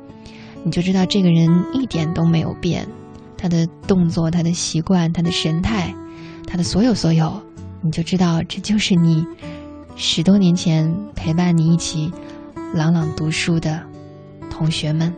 [0.64, 2.88] 你就知道这个人一点都没有变，
[3.38, 5.94] 他的动作、他的习惯、他的神态，
[6.48, 7.42] 他的所有所有，
[7.82, 9.26] 你就知道这就是你
[9.96, 12.12] 十多年前陪伴你一起
[12.74, 13.84] 朗朗读书的
[14.50, 15.14] 同学们。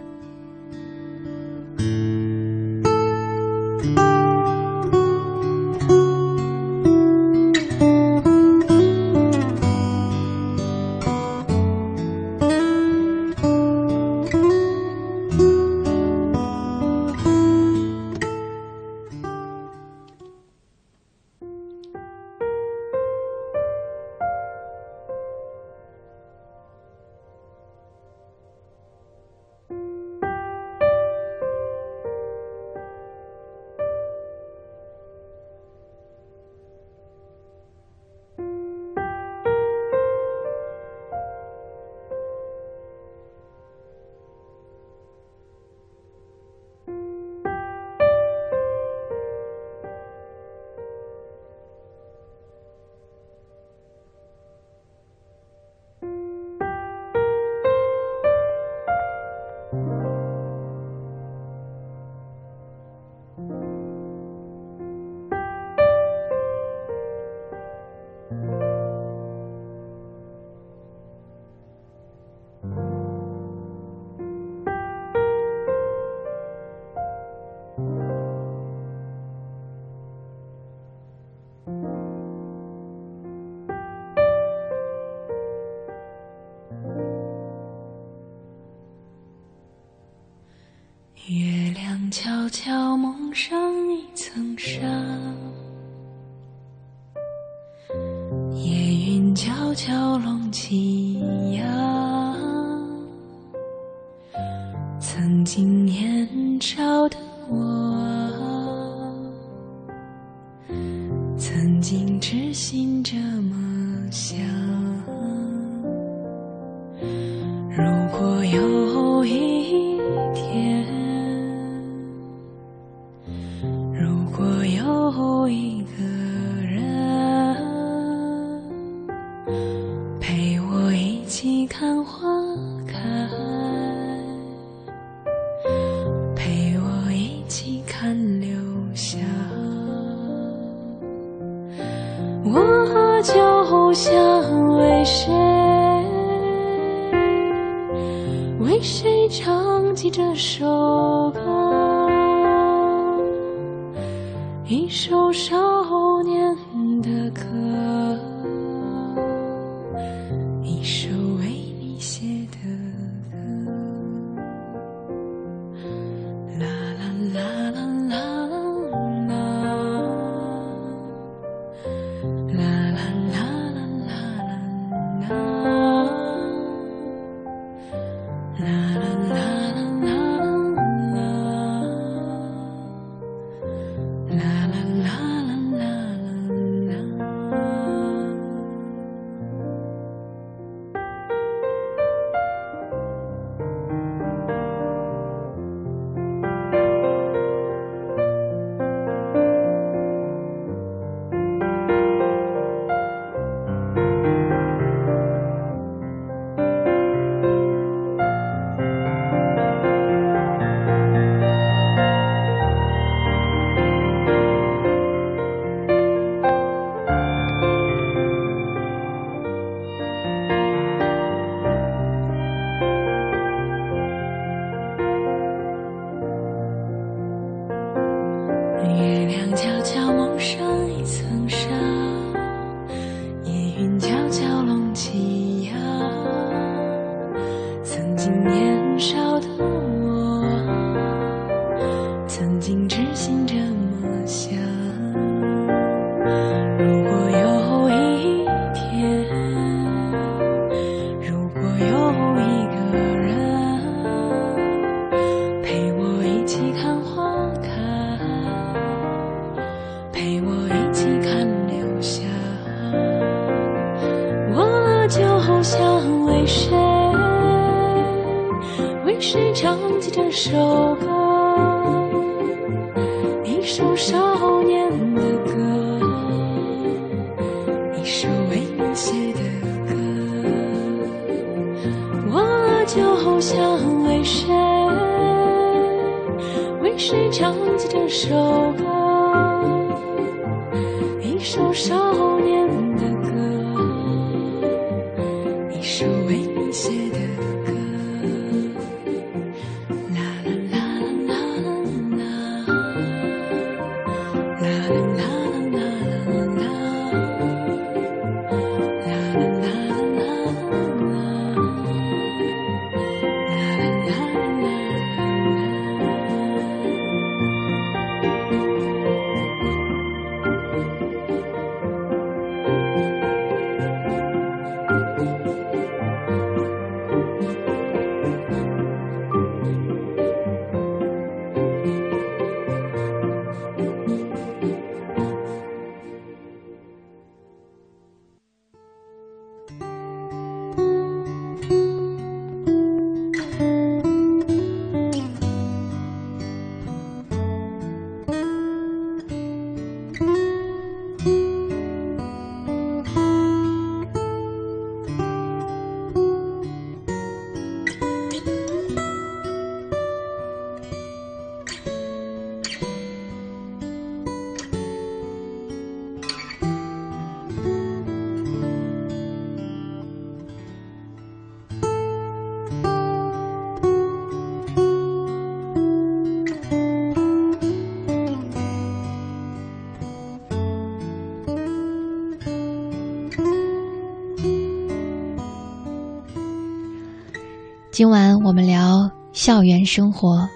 [387.96, 390.50] 今晚我们聊校园生活。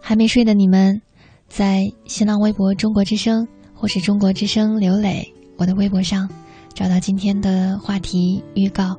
[0.00, 1.02] 还没睡的你们，
[1.50, 6.26] 在新浪微博“中国之声”或是“中国之声”刘磊我的微博上
[6.72, 8.96] 找到今天的话题预告，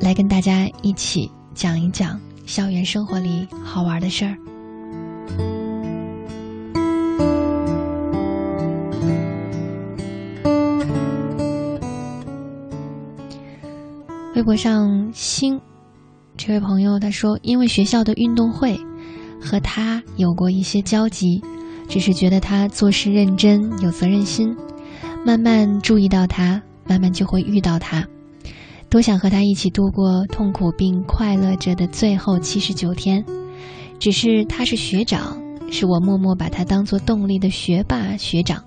[0.00, 4.36] 来跟大家一起讲一讲校园生活里好玩的事儿。
[14.40, 15.60] 微博上星
[16.34, 18.74] 这位朋友他说，因为学校的运动会
[19.38, 21.42] 和他有过一些交集，
[21.90, 24.56] 只是觉得他做事认真有责任心，
[25.26, 26.58] 慢慢注意到他，
[26.88, 28.02] 慢慢就会遇到他，
[28.88, 33.22] 多想和他一起度过痛苦并快乐着的最后七十九天。
[33.98, 35.38] 只是他是学长，
[35.70, 38.64] 是我默默把他当做动力的学霸学长。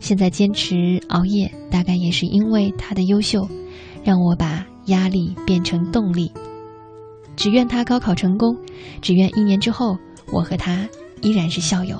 [0.00, 3.48] 现在坚持熬夜，大概也是因为他的优秀，
[4.04, 6.30] 让我把压力变成动力。
[7.36, 8.56] 只愿他高考成功，
[9.00, 9.96] 只愿一年之后，
[10.32, 10.88] 我和他
[11.22, 11.96] 依然是校友。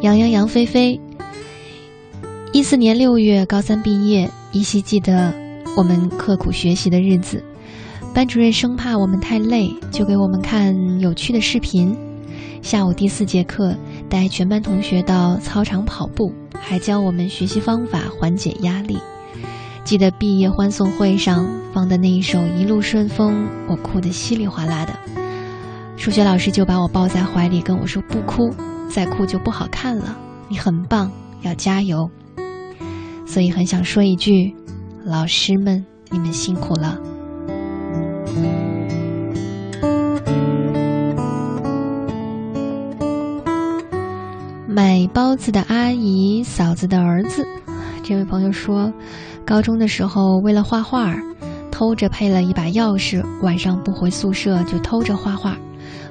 [0.00, 0.98] 杨洋杨菲菲，
[2.52, 5.34] 一四年六月高三毕业，依稀记得
[5.76, 7.42] 我们刻苦学习的日子。
[8.14, 11.96] 班主任生怕我们太累，就给我们看有趣的视频。
[12.62, 13.76] 下午第四节课，
[14.08, 18.98] 带全班同学到操场跑步，还教我们学习方法缓解压力。
[19.84, 24.92] 记得毕业欢送会上放的那一首《一路顺风》，我哭得稀里哗啦的。
[25.96, 28.52] 数学老师就把我抱在怀里，跟我说：“不哭，
[28.88, 30.16] 再哭就不好看了。
[30.48, 31.10] 你很棒，
[31.42, 32.10] 要加油。”
[33.26, 34.54] 所以很想说一句
[35.06, 36.98] ：“老师们，你们辛苦了。”
[44.70, 47.48] 买包子的阿姨嫂子的儿子，
[48.02, 48.92] 这位朋友说，
[49.42, 51.16] 高中的时候为了画画，
[51.70, 55.56] 偷着配了一把钥匙，晚上不回宿舍就偷着画画。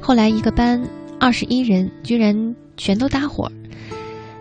[0.01, 0.81] 后来一个班
[1.19, 2.35] 二十一人，居然
[2.77, 3.47] 全都搭伙。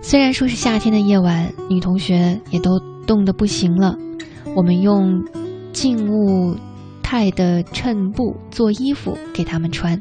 [0.01, 3.95] 虽然说是夏天的夜晚，女同学也都冻得不行了。
[4.55, 5.23] 我们用
[5.75, 6.57] 静物
[7.03, 10.01] 态的衬布做衣服给他们穿，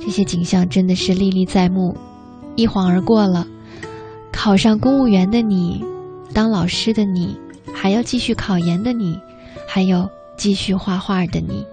[0.00, 1.94] 这些景象真的是历历在目。
[2.56, 3.46] 一晃而过了，
[4.32, 5.84] 考上公务员的你，
[6.34, 7.38] 当老师的你，
[7.74, 9.18] 还要继续考研的你，
[9.66, 11.66] 还有继续画画的你，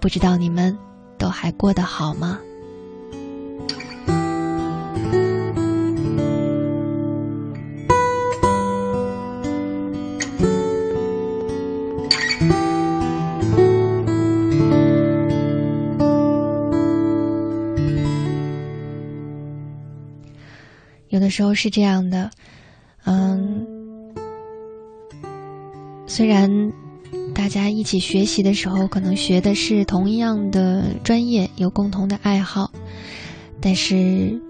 [0.00, 0.76] 不知道你们
[1.16, 2.38] 都还过得好吗？
[21.28, 22.30] 的时候是这样的，
[23.04, 23.66] 嗯，
[26.06, 26.48] 虽然
[27.34, 32.70] 大家一起学习的时候，可能学的是同一样的专业，有共同的爱好，
[33.60, 34.40] 但是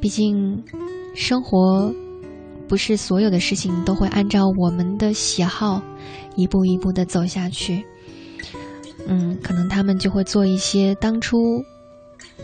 [0.00, 0.62] 毕竟
[1.16, 1.92] 生活
[2.68, 5.82] 不是所有的事情都会按照我们的喜好
[6.36, 7.84] 一步一步的走下去。
[9.08, 11.36] 嗯，可能他们就会做一些当初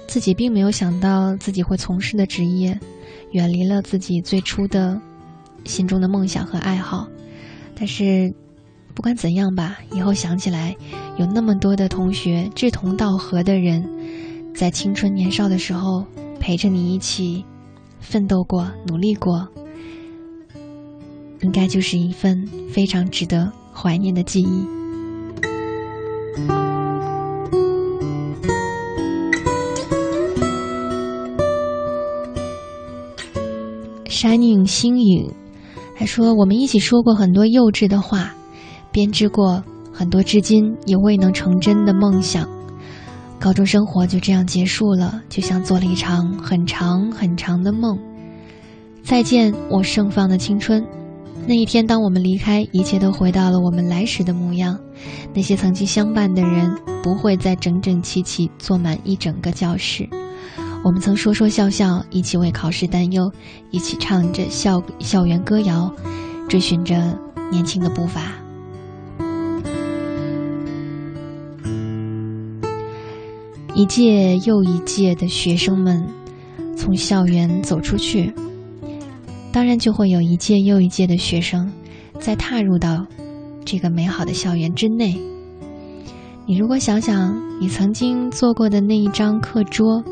[0.06, 2.78] 自己并没有想到自己会从事的职业，
[3.32, 5.00] 远离了自己最初的
[5.64, 7.08] 心中的梦想和爱好。
[7.74, 8.32] 但是
[8.94, 10.76] 不管怎样吧，以后想起来，
[11.18, 13.84] 有那么多的同学志同道合的人，
[14.54, 16.04] 在青春年少的时候
[16.38, 17.44] 陪着你一起
[17.98, 19.48] 奋斗过、努力过，
[21.40, 24.83] 应该就是一份非常值得怀念的记忆。
[34.24, 35.30] Shining 星影，
[35.98, 38.34] 他说：“我们一起说过很多幼稚的话，
[38.90, 42.48] 编织过很多至今也未能成真的梦想。
[43.38, 47.98] 高中生活就这样结束了，就像做了一场很长很长的梦。
[49.02, 50.82] 再见，我盛放的青春。
[51.46, 54.78] 那一天，当我们离开，一切都回到了我们来时的模样。
[55.34, 60.08] 那些曾经相伴的人，不会再整整齐齐坐满一整个教室。”
[60.84, 63.32] 我们曾说说笑笑，一起为考试担忧，
[63.70, 65.90] 一起唱着校校园歌谣，
[66.46, 67.18] 追寻着
[67.50, 68.34] 年轻的步伐。
[73.74, 76.06] 一届又一届的学生们
[76.76, 78.30] 从校园走出去，
[79.50, 81.72] 当然就会有一届又一届的学生
[82.18, 83.06] 再踏入到
[83.64, 85.18] 这个美好的校园之内。
[86.44, 90.04] 你如果想想你曾经坐过的那一张课桌。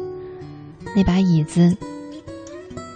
[0.94, 1.76] 那把椅子，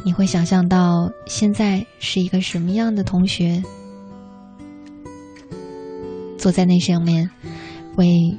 [0.04, 3.62] 你会想象到现在是一个什么样的同学
[6.38, 7.30] 坐在那上面，
[7.96, 8.36] 为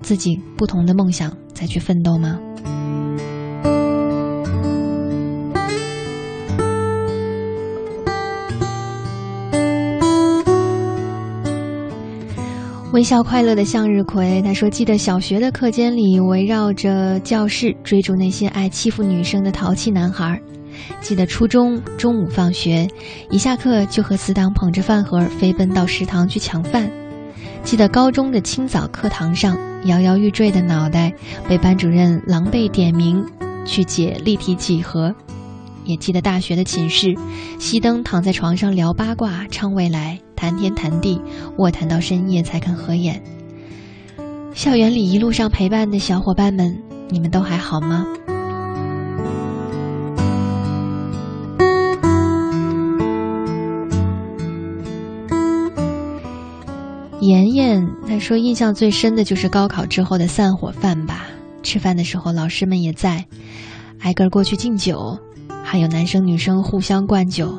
[0.00, 2.38] 自己不同的梦想再去奋斗吗？
[12.94, 20.36] 微笑快乐的向日葵，他说：“记得小学的课间里，围绕着教室追逐那些爱欺负女生的淘气男孩；
[21.00, 22.88] 记得初中中午放学，
[23.32, 26.86] 一下课就和死党捧着饭盒飞奔到食堂去抢饭；
[27.64, 31.12] 记得高中的清早课堂上，摇摇欲坠的脑袋
[31.48, 33.26] 被班主任狼狈点名
[33.64, 35.12] 去解立体几何；
[35.84, 37.14] 也记得大学的寝室，
[37.58, 41.18] 熄灯躺在床上聊八卦、唱未来。”谈天谈地，
[41.56, 43.22] 卧谈到深夜才肯合眼。
[44.52, 46.76] 校园里一路上陪伴的小伙伴们，
[47.08, 48.04] 你们都还好吗？
[57.20, 61.26] 妍妍她说，印象最深的就是高考之后的散伙饭吧。
[61.62, 63.24] 吃饭的时候，老师们也在，
[64.00, 65.18] 挨个过去敬酒，
[65.78, 67.58] 有男生女生互相灌酒。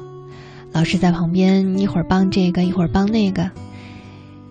[0.71, 3.49] 老师在旁边，一会儿帮这个，一会儿帮那个，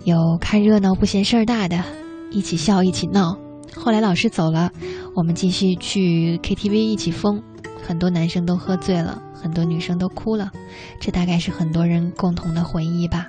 [0.05, 1.85] 有看热闹不嫌事儿大的，
[2.31, 3.39] 一起笑一起闹。
[3.75, 4.71] 后来老师走了，
[5.15, 7.43] 我们继续去 KTV 一起疯，
[7.87, 10.51] 很多男生都喝醉了，很多女生都哭了，
[11.01, 13.29] 这大概是很多人共同的回忆吧。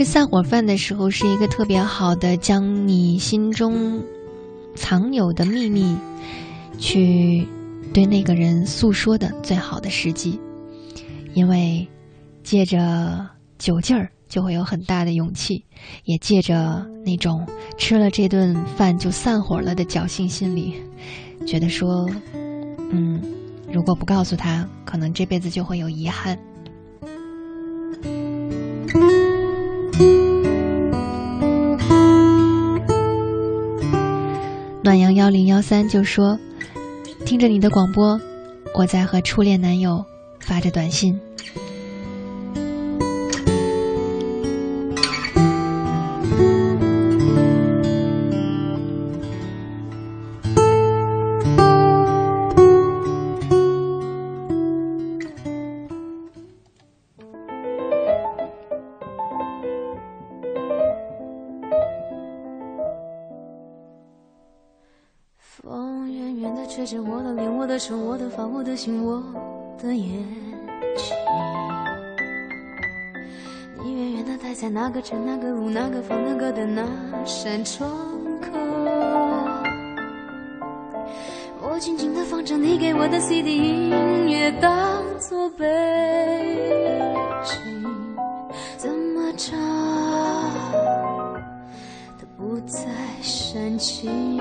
[0.00, 4.02] 吃散伙饭的时候是一个特别好的将你心中
[4.74, 5.94] 藏有的秘密
[6.78, 7.46] 去
[7.92, 10.40] 对那个人诉说的最好的时机，
[11.34, 11.86] 因为
[12.42, 13.28] 借着
[13.58, 15.62] 酒劲儿就会有很大的勇气，
[16.04, 17.46] 也借着那种
[17.76, 20.76] 吃了这顿饭就散伙了的侥幸心理，
[21.46, 22.08] 觉得说，
[22.90, 23.20] 嗯，
[23.70, 26.38] 如果不告诉他，可能这辈子就会有遗憾。
[34.82, 36.38] 暖阳幺零幺三就说
[37.24, 38.20] ：“听着你的广播，
[38.74, 40.04] 我在和初恋男友
[40.40, 41.20] 发着短信。”
[67.80, 69.22] 手，我的房，我的心，我
[69.82, 70.06] 的眼
[70.96, 71.16] 睛。
[73.82, 76.84] 你远远的待在那个城、那个路、那个房、那个的那
[77.24, 77.90] 扇窗
[78.42, 78.50] 口。
[81.62, 83.56] 我静静的放着你给我的 CD
[83.88, 85.64] 音乐当作背
[87.42, 87.56] 景，
[88.76, 89.58] 怎么唱
[92.20, 92.84] 都不再
[93.22, 94.38] 煽情。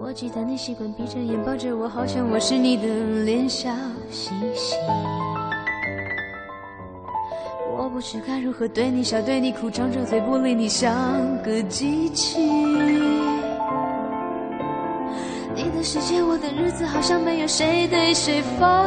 [0.00, 2.86] 我记得你习惯闭着眼抱着我，好像我是你的
[3.24, 3.68] 脸笑
[4.10, 4.76] 嘻嘻。
[7.76, 10.96] 我不知该如何对你笑，对你哭，张着嘴不理你，像
[11.42, 12.40] 个机器。
[15.54, 18.84] 你的世界，我的日子，好像没有谁对谁发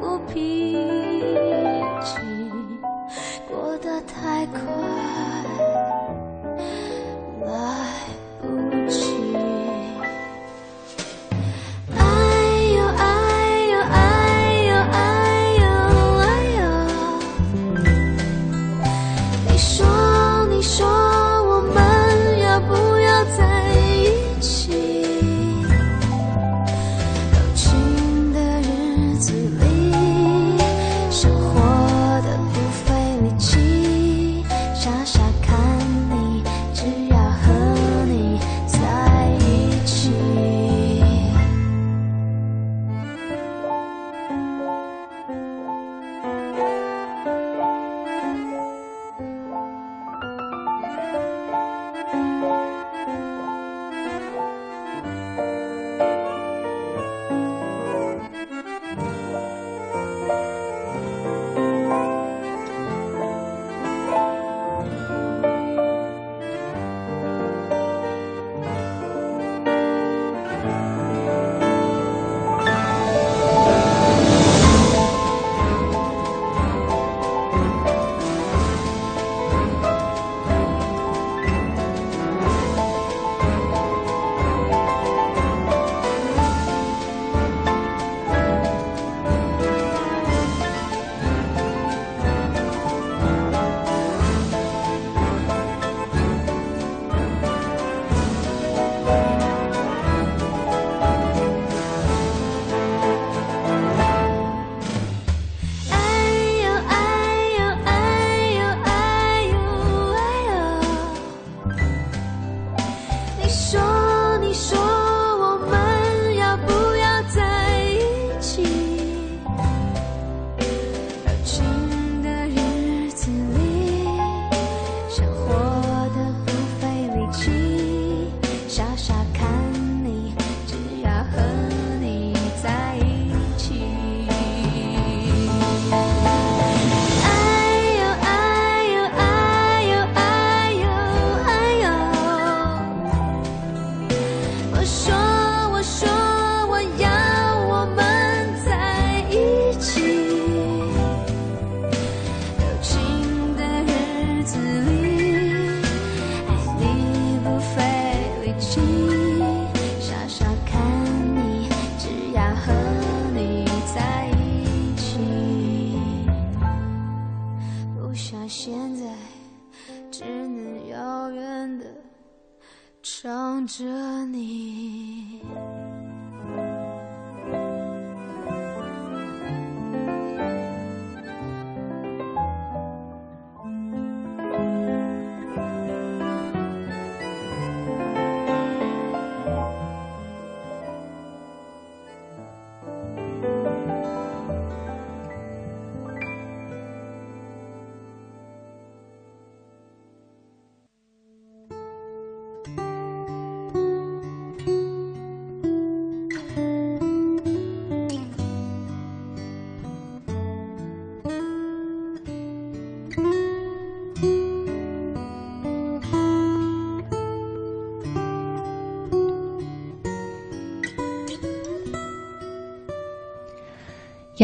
[0.00, 0.76] 过脾
[2.02, 2.16] 气，
[3.50, 4.60] 过得太快，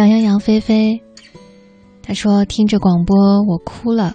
[0.00, 0.98] 杨洋杨菲菲，
[2.02, 3.14] 他说听着广播
[3.46, 4.14] 我哭了，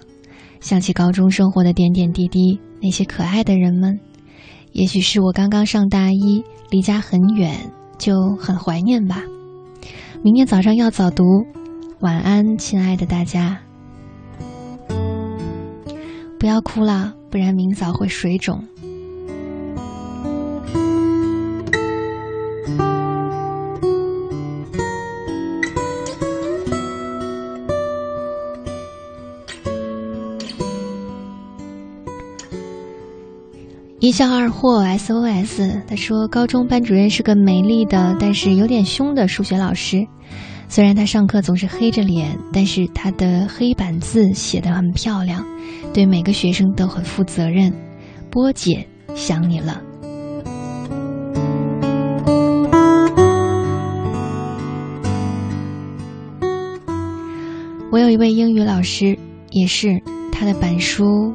[0.58, 3.96] 想起高中生活的点点滴滴，那些可爱的人们。
[4.72, 9.22] 也许是我刚刚上大一，离家很远，就很怀念吧。
[10.24, 11.22] 明天早上要早读，
[12.00, 13.56] 晚安，亲爱的大家。
[16.36, 18.60] 不要哭了，不然明早会水肿。
[34.06, 40.06] 一笑二货 SOS，他说高中班主任是个美丽的，但是有点凶的数学老师。
[40.68, 45.44] 虽然他上课总是黑着脸，但是他的黑板字写得很漂亮，
[45.92, 47.72] 对每个学生都很负责任。
[48.30, 49.82] 波姐想你了。
[57.90, 59.18] 我有一位英语老师，
[59.50, 60.00] 也是
[60.30, 61.34] 他的板书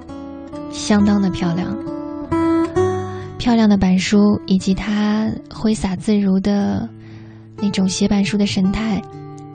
[0.72, 1.78] 相当的漂亮，
[3.42, 6.88] 漂亮的板书以及他挥洒自如的
[7.58, 9.02] 那种写板书的神态，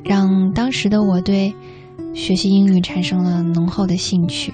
[0.03, 1.55] 让当时的我对
[2.13, 4.53] 学习英语产生了浓厚的兴趣。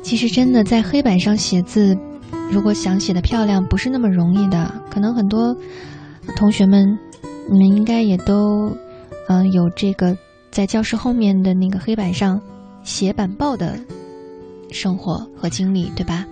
[0.00, 1.94] 其实，真的在黑板上写字，
[2.50, 4.72] 如果想写的漂亮，不是那么容易的。
[4.90, 5.54] 可能很多
[6.34, 6.98] 同学们，
[7.50, 8.74] 你们应该也都，
[9.28, 10.16] 嗯、有这个
[10.50, 12.40] 在教室后面的那个黑板上
[12.86, 13.76] 写板报的
[14.70, 16.24] 生活和经历，对吧？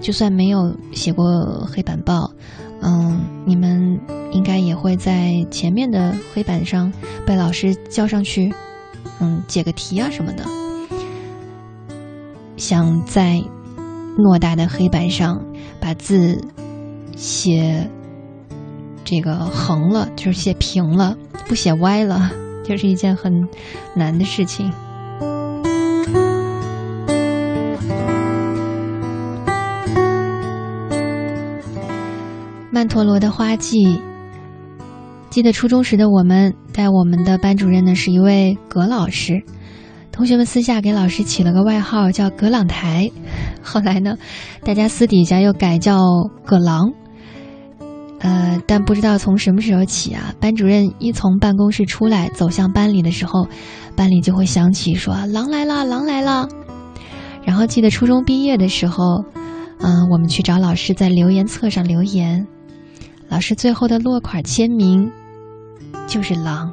[0.00, 2.32] 就算没有写过黑板报，
[2.80, 4.00] 嗯，你们
[4.32, 6.90] 应该也会在前面的黑板上
[7.26, 8.50] 被老师叫上去，
[9.20, 10.44] 嗯，解个题啊什么的。
[12.56, 13.42] 想在
[14.16, 15.44] 偌大的黑板上
[15.78, 16.42] 把字
[17.14, 17.88] 写
[19.04, 21.14] 这个横了，就是写平了，
[21.46, 22.30] 不写歪了，
[22.64, 23.46] 就是一件很
[23.94, 24.72] 难的事情。
[32.80, 34.00] 曼陀罗的花季，
[35.28, 39.42] 记得初中时的我们，带我们的班主任呢是一位葛老师。
[40.10, 43.10] 同学们私下给老师起了个外号叫“葛朗台”，
[43.62, 44.16] 后来呢，
[44.64, 46.00] 大家私底下又改叫
[46.42, 46.90] “葛狼”。
[48.20, 53.46] 呃，但不知道从什么时候起啊，班主任一从办公室出来，走向班里的时候，
[53.94, 56.48] 班里就会响起说“狼来了，狼来了”。
[57.44, 59.22] 然后记得初中毕业的时候，
[59.80, 62.46] 嗯、我们去找老师在留言册上留言，
[63.30, 65.10] 老师最后的落款签名
[66.06, 66.70] 就是“狼”。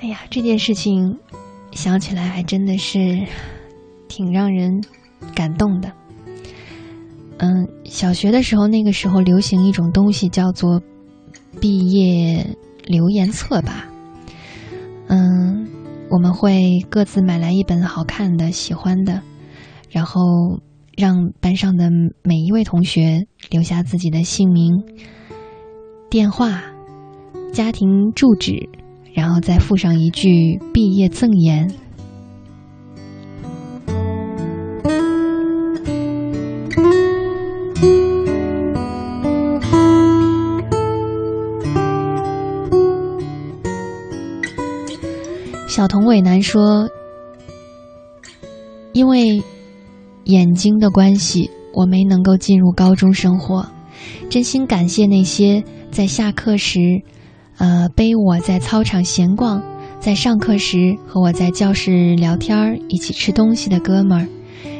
[0.00, 1.16] 哎呀，这件事情
[1.72, 3.24] 想起来还真的是
[4.08, 4.82] 挺让人
[5.34, 5.92] 感动的。
[7.38, 10.82] 嗯，小学的时候，那个时候流行一种东西叫做
[11.60, 13.86] 毕业留言册吧。
[15.08, 15.68] 嗯，
[16.10, 19.22] 我们会各自买来一本好看的、喜欢的，
[19.90, 20.20] 然后
[20.96, 21.90] 让班上的
[22.22, 24.82] 每一位同学留下自己的姓名、
[26.10, 26.62] 电话、
[27.52, 28.68] 家庭住址。
[29.16, 31.70] 然后再附上一句毕业赠言。
[45.74, 46.88] 小童伟男说
[48.94, 49.42] ：“因为
[50.22, 53.66] 眼睛的关系，我没能够进入高中生活。
[54.30, 57.02] 真心感谢那些在下课时。”
[57.58, 59.60] 呃，背我在操场闲逛，
[59.98, 64.28] 在上课时和我在教室聊天儿，一起吃东西的哥们儿，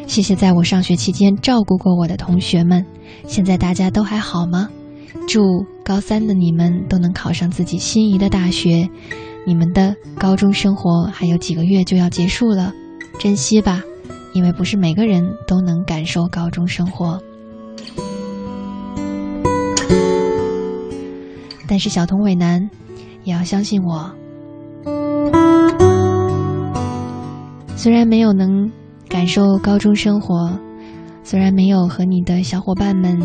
[0.06, 2.86] 谢谢在我上学期间照顾过我的同学们。
[3.26, 4.68] 现在大家都还好吗？
[5.26, 5.42] 祝
[5.84, 8.88] 高三的你们都能考上自己心仪的大学。
[9.46, 12.72] 你们的高中生活还有几个月就要结束了，
[13.18, 13.82] 珍惜吧，
[14.32, 17.20] 因为不是每个人都能感受高中生活。
[21.68, 22.70] 但是小童伟男，
[23.24, 24.10] 也要相信我。
[27.76, 28.70] 虽然没有能
[29.08, 30.58] 感受高中生活，
[31.22, 33.20] 虽然没有和你的小伙伴们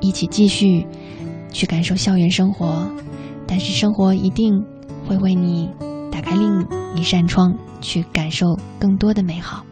[0.00, 0.86] 一起继续
[1.52, 2.90] 去感受校园生活，
[3.46, 4.64] 但是生活一定
[5.10, 5.68] 会为你
[6.12, 6.64] 打开另
[6.94, 8.46] 一扇窗，去感受
[8.78, 9.64] 更多的美好。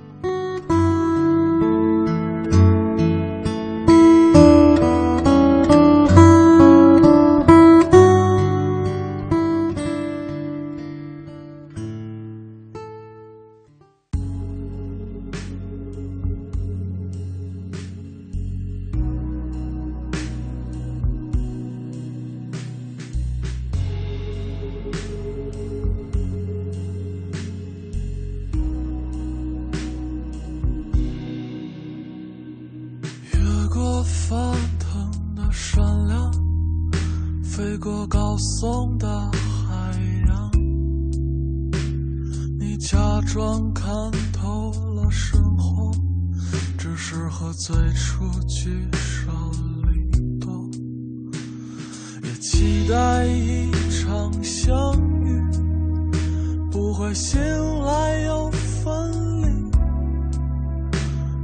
[56.98, 57.40] 会醒
[57.84, 59.70] 来又分离。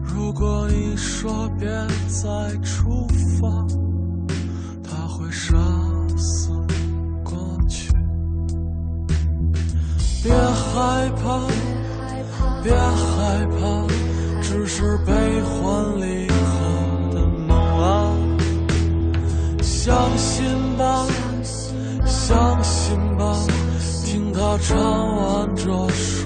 [0.02, 1.68] 如果你说别
[2.08, 2.28] 再
[2.60, 3.06] 出
[3.38, 3.64] 发，
[4.82, 5.56] 他会杀
[6.16, 6.50] 死
[7.22, 7.92] 过去。
[10.24, 11.46] 别害怕，
[12.64, 13.86] 别害怕，
[14.42, 18.10] 只是悲欢离合的梦啊！
[19.62, 20.44] 相信
[24.46, 26.23] 他唱完这首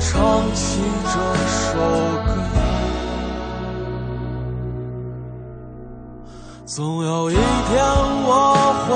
[0.00, 1.12] 唱起这
[1.46, 1.78] 首
[2.26, 2.32] 歌，
[6.64, 7.40] 总有一天
[8.26, 8.32] 我
[8.86, 8.88] 会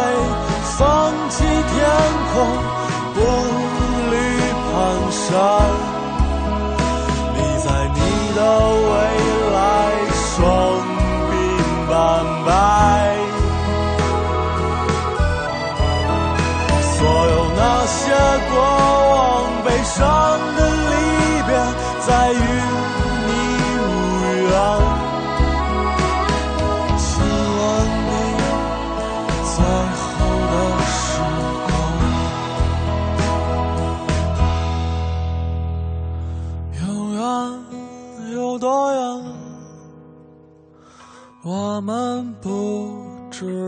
[0.79, 1.77] 放弃天
[2.33, 2.35] 空，
[3.15, 3.17] 步
[4.11, 4.13] 履
[4.73, 4.75] 蹒
[5.31, 5.74] 跚。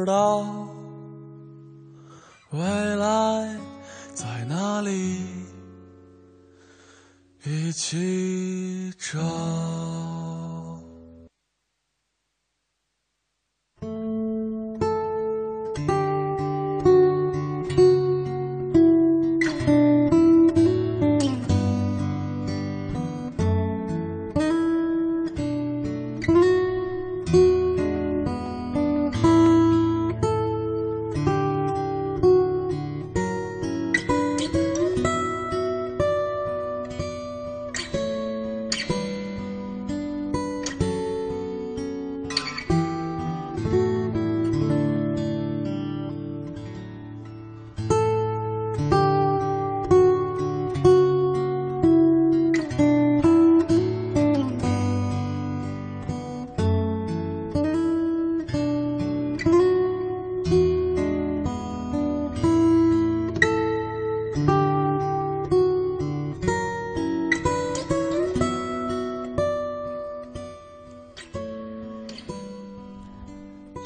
[0.06, 0.46] 道。
[2.50, 2.60] 未
[2.96, 3.58] 来
[4.14, 5.26] 在哪里？
[7.44, 9.75] 一起找。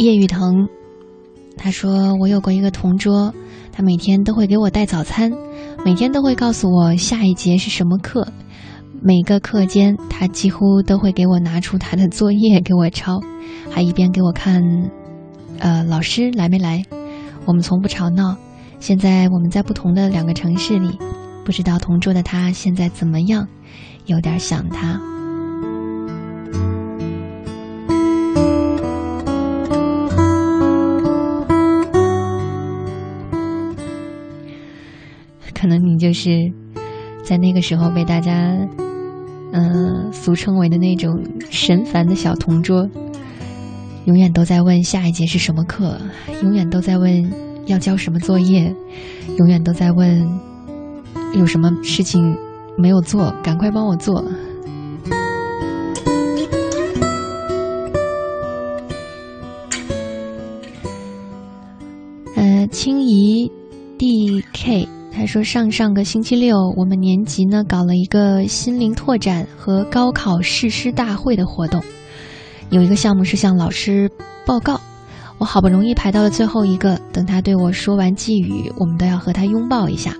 [0.00, 0.66] 叶雨腾，
[1.58, 3.34] 他说我有过一个同桌，
[3.70, 5.30] 他每天都会给我带早餐，
[5.84, 8.26] 每天都会告诉我下一节是什么课，
[9.02, 13.20] 每个课间他几乎都会给我拿出他的作业给我抄，
[13.70, 14.62] 还一边给我看，
[15.58, 16.82] 呃，老师来没来。
[17.44, 18.34] 我们从不吵闹，
[18.78, 20.98] 现在我们在不同的两个城市里，
[21.44, 23.46] 不知道同桌的他现在怎么样，
[24.06, 24.98] 有点想他。
[36.10, 36.52] 就是
[37.22, 38.32] 在那个时候被大家，
[39.52, 42.90] 嗯、俗称为的那种神烦的小同桌，
[44.06, 45.96] 永远都在问下一节是什么课，
[46.42, 47.32] 永远都在问
[47.66, 48.74] 要交什么作业，
[49.38, 50.40] 永远都在问
[51.36, 52.36] 有什么事情
[52.76, 54.24] 没有做，赶快帮我做。
[62.34, 63.48] 呃，清怡
[63.96, 64.88] DK
[65.20, 71.78] 他说，上上个星期六，我们年级呢搞了一个心灵拓展和高考誓师大会的活动，
[72.70, 74.10] 有一个项目是向老师
[74.46, 74.80] 报告。
[75.36, 80.14] 我好不容易排到了最后一个，等他对我说完寄语，我们都要和他拥抱一下。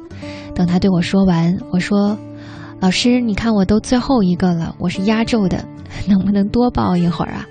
[0.54, 2.14] 等他对我说完，我说
[2.78, 5.64] ：“老师，你看我都最后一个了，我是压轴的，
[6.06, 7.46] 能不能多抱一会儿啊？”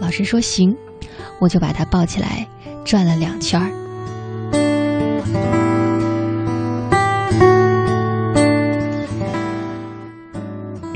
[0.00, 0.74] 老师说：“行。”
[1.40, 2.48] 我就把他抱起来
[2.86, 3.70] 转了两圈儿。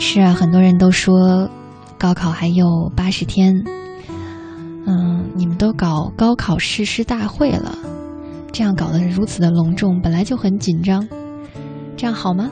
[0.03, 1.49] 是啊，很多人都说
[1.99, 3.63] 高考还有八十天。
[4.87, 7.79] 嗯，你们都搞高考誓师大会了，
[8.51, 11.07] 这样搞得如此的隆重，本来就很紧张，
[11.97, 12.51] 这样好吗？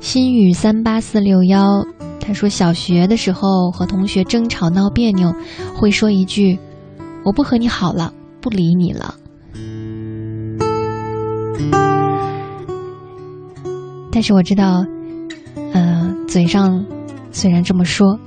[0.00, 1.86] 心语三八四六幺，
[2.20, 5.32] 他说小学的时候和同学争吵闹别扭，
[5.74, 6.58] 会说一句
[7.24, 9.14] ：“我不和你好了，不理你了。”
[14.12, 14.84] 但是我知道，
[15.72, 16.84] 呃，嘴上
[17.30, 18.18] 虽然这么说，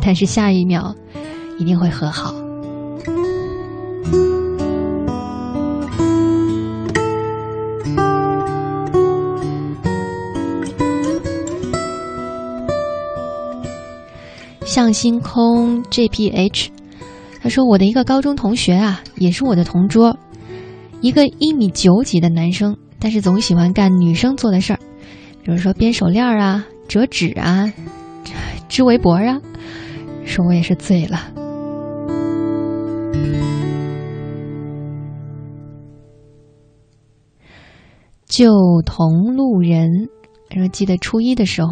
[0.00, 0.94] 但是下一秒
[1.58, 2.34] 一定会和好。
[14.64, 16.68] 向星空 JPH，
[17.42, 20.16] 他说我的一个高中同学啊，也是我的同桌，
[21.00, 24.80] 一个一米九几的男生，但是总喜欢干女生做的事儿。
[25.42, 27.72] 比如说编手链啊、折纸啊、
[28.68, 29.40] 织围脖啊，
[30.24, 31.32] 说我也是醉了。
[38.26, 38.50] 旧
[38.84, 40.08] 同路人
[40.50, 41.70] 说，记得初一的时候，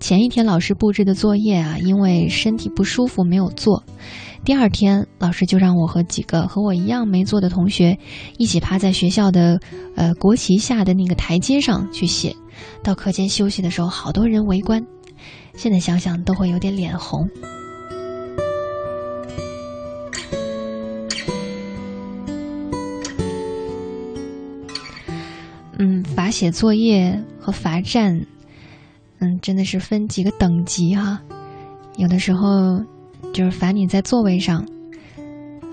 [0.00, 3.84] 前一天老师布置的作业啊，因为身体不舒服没有做。
[4.44, 7.98] 第二天，老师就让我和几个和我一样没做的同学，
[8.36, 9.58] 一起趴在学校的
[9.96, 12.36] 呃国旗下的那个台阶上去写。
[12.82, 14.84] 到课间休息的时候，好多人围观，
[15.54, 17.26] 现在想想都会有点脸红。
[25.78, 28.14] 嗯，罚写作业和罚站，
[29.20, 31.18] 嗯，真的是分几个等级哈。
[31.96, 32.82] 有的时候
[33.34, 34.64] 就是罚你在座位上，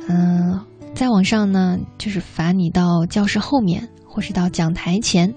[0.09, 0.59] 嗯，
[0.95, 5.33] 再往上呢就是罚你到教室后面或是到讲台前。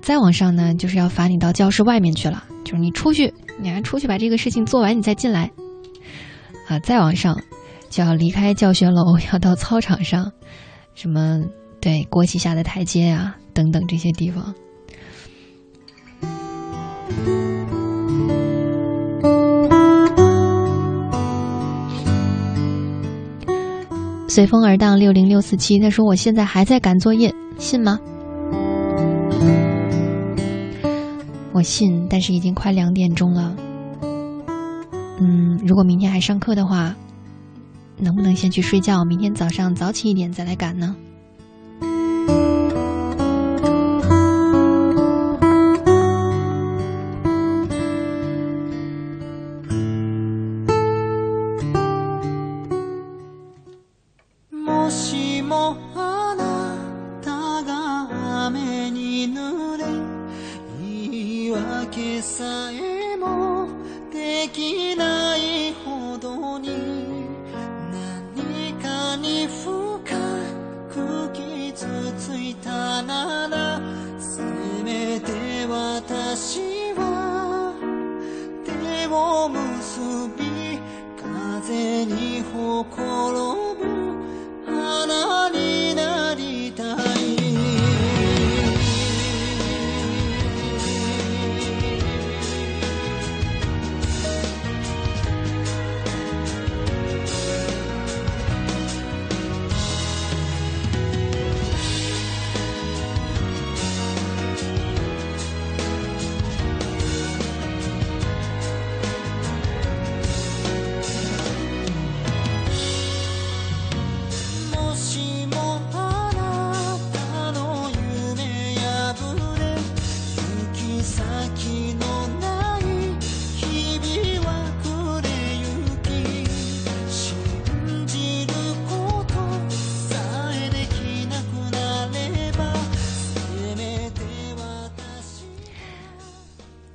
[0.00, 5.50] 再往上呢，就是要罚你到教室外面去了，就是你出去，你还出去把这个事情做完，你再进来。
[6.68, 7.42] 啊，再往上
[7.90, 10.32] 就要离开教学楼，要到操场上，
[10.94, 11.42] 什么
[11.80, 14.54] 对国旗下的台阶啊等等这些地方。
[24.34, 28.00] 随风而荡六零六四七，他说我现在还在赶作业，信吗？
[31.52, 33.54] 我信，但是已经快两点钟了。
[35.20, 36.96] 嗯，如果明天还上课的话，
[37.98, 39.04] 能不能先去睡觉？
[39.04, 40.96] 明天早上早起一点再来赶呢？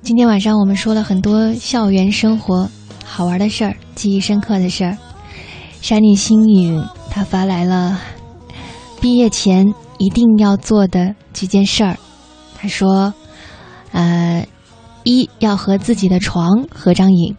[0.08, 2.66] 今天晚上我们说了很多校园生活
[3.04, 4.96] 好玩的事儿，记忆深刻的事儿。
[5.82, 8.00] 山里星语他发来了
[9.02, 11.98] 毕业前一定要做的几件事儿。
[12.56, 13.12] 他说
[13.92, 14.46] ：“呃，
[15.04, 17.34] 一要和自己的床合张影；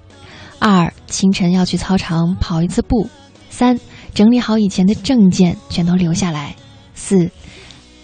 [0.59, 3.09] 二清晨要去操场跑一次步；
[3.49, 3.79] 三
[4.13, 6.51] 整理好以前的证件，全都留下来；
[6.93, 7.31] 四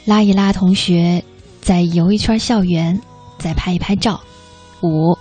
[0.05, 1.23] 拉一拉同学，
[1.61, 2.99] 再游一圈校园，
[3.37, 4.19] 再拍一拍照；
[4.85, 5.17] 五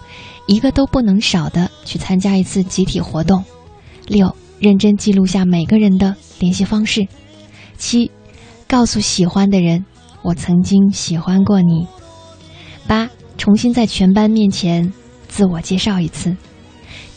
[0.47, 3.43] 一个都不能少的去参加一次集体活动；
[4.07, 7.03] 六认真记录下每个人的联系方式；
[7.77, 8.11] 七
[8.69, 9.85] 告诉喜欢的人。”
[10.24, 11.86] 我曾经喜欢过你。
[12.86, 14.91] 八，重新在全班面前
[15.28, 16.35] 自我介绍一次。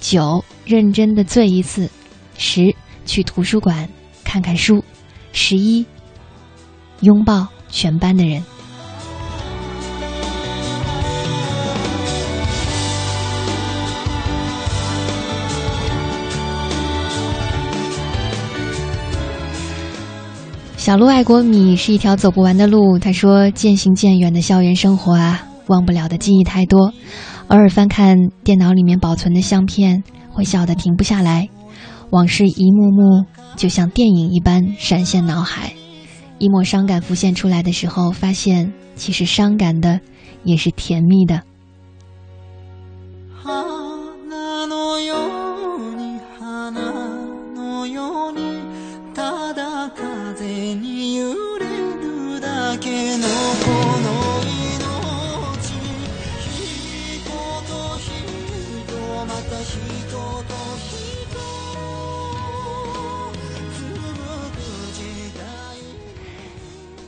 [0.02, 1.90] 九，认真的醉一次。
[2.38, 2.76] 十，
[3.06, 3.88] 去图书馆
[4.26, 4.84] 看看书。
[5.32, 5.86] 十一，
[6.99, 8.44] 拥抱全班的人。
[20.88, 22.97] 小鹿爱国米是一条走不完的路。
[22.97, 26.93] 他说：“渐行渐远的校园生活啊，忘不了的记忆太多。
[27.49, 31.49] 偶尔翻看电脑里面保存的相片，会笑得停不下来。
[32.11, 33.26] 往事一幕幕，
[33.57, 35.73] 就像电影一般闪现脑海。
[36.39, 39.99] 一抹伤感浮现出来的时候，发现其实伤感的
[40.45, 41.41] 也是甜蜜的。”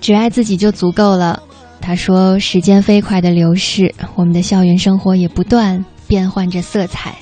[0.09, 1.39] 只爱自己就足够了。
[1.79, 7.13] 他说：“时间飞快的流逝，我们的校园生活也不断变换着色彩，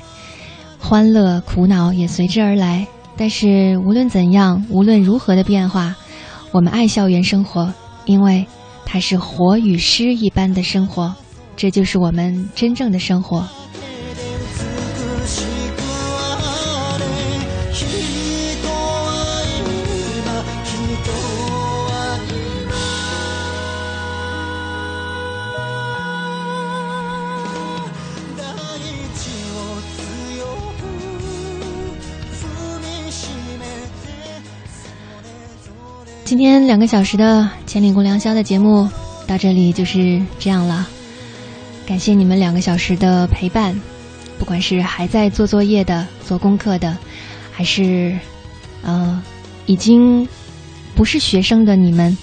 [0.80, 2.88] 欢乐、苦恼也随之而来。
[3.18, 5.97] 但是无论怎样，无论如何的变化，
[6.53, 7.73] 我们爱校园生活，
[8.05, 8.47] 因为
[8.85, 11.14] 它是活与诗一般的生活，
[11.57, 13.45] 这就是我们真正的生活。”
[36.27, 38.89] 今天两个小时的《千里共良宵》的节目
[39.25, 40.85] 到这里就是这样了，
[41.85, 43.79] 感谢你们两个小时的陪伴，
[44.37, 46.97] 不管是还在做作业的、做功课的，
[47.49, 48.13] 还是
[48.83, 49.23] 呃
[49.67, 50.27] 已经
[50.97, 52.17] 不是学生的你们，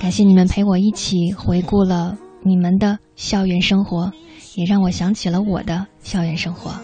[0.00, 4.10] 感谢你们陪我一起回顾了你们的校园生活，
[4.56, 6.74] 也让我想起了我的校园生活。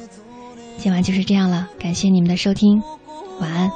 [0.77, 2.81] 今晚就是这样了，感谢你们的收听，
[3.41, 3.69] 晚安。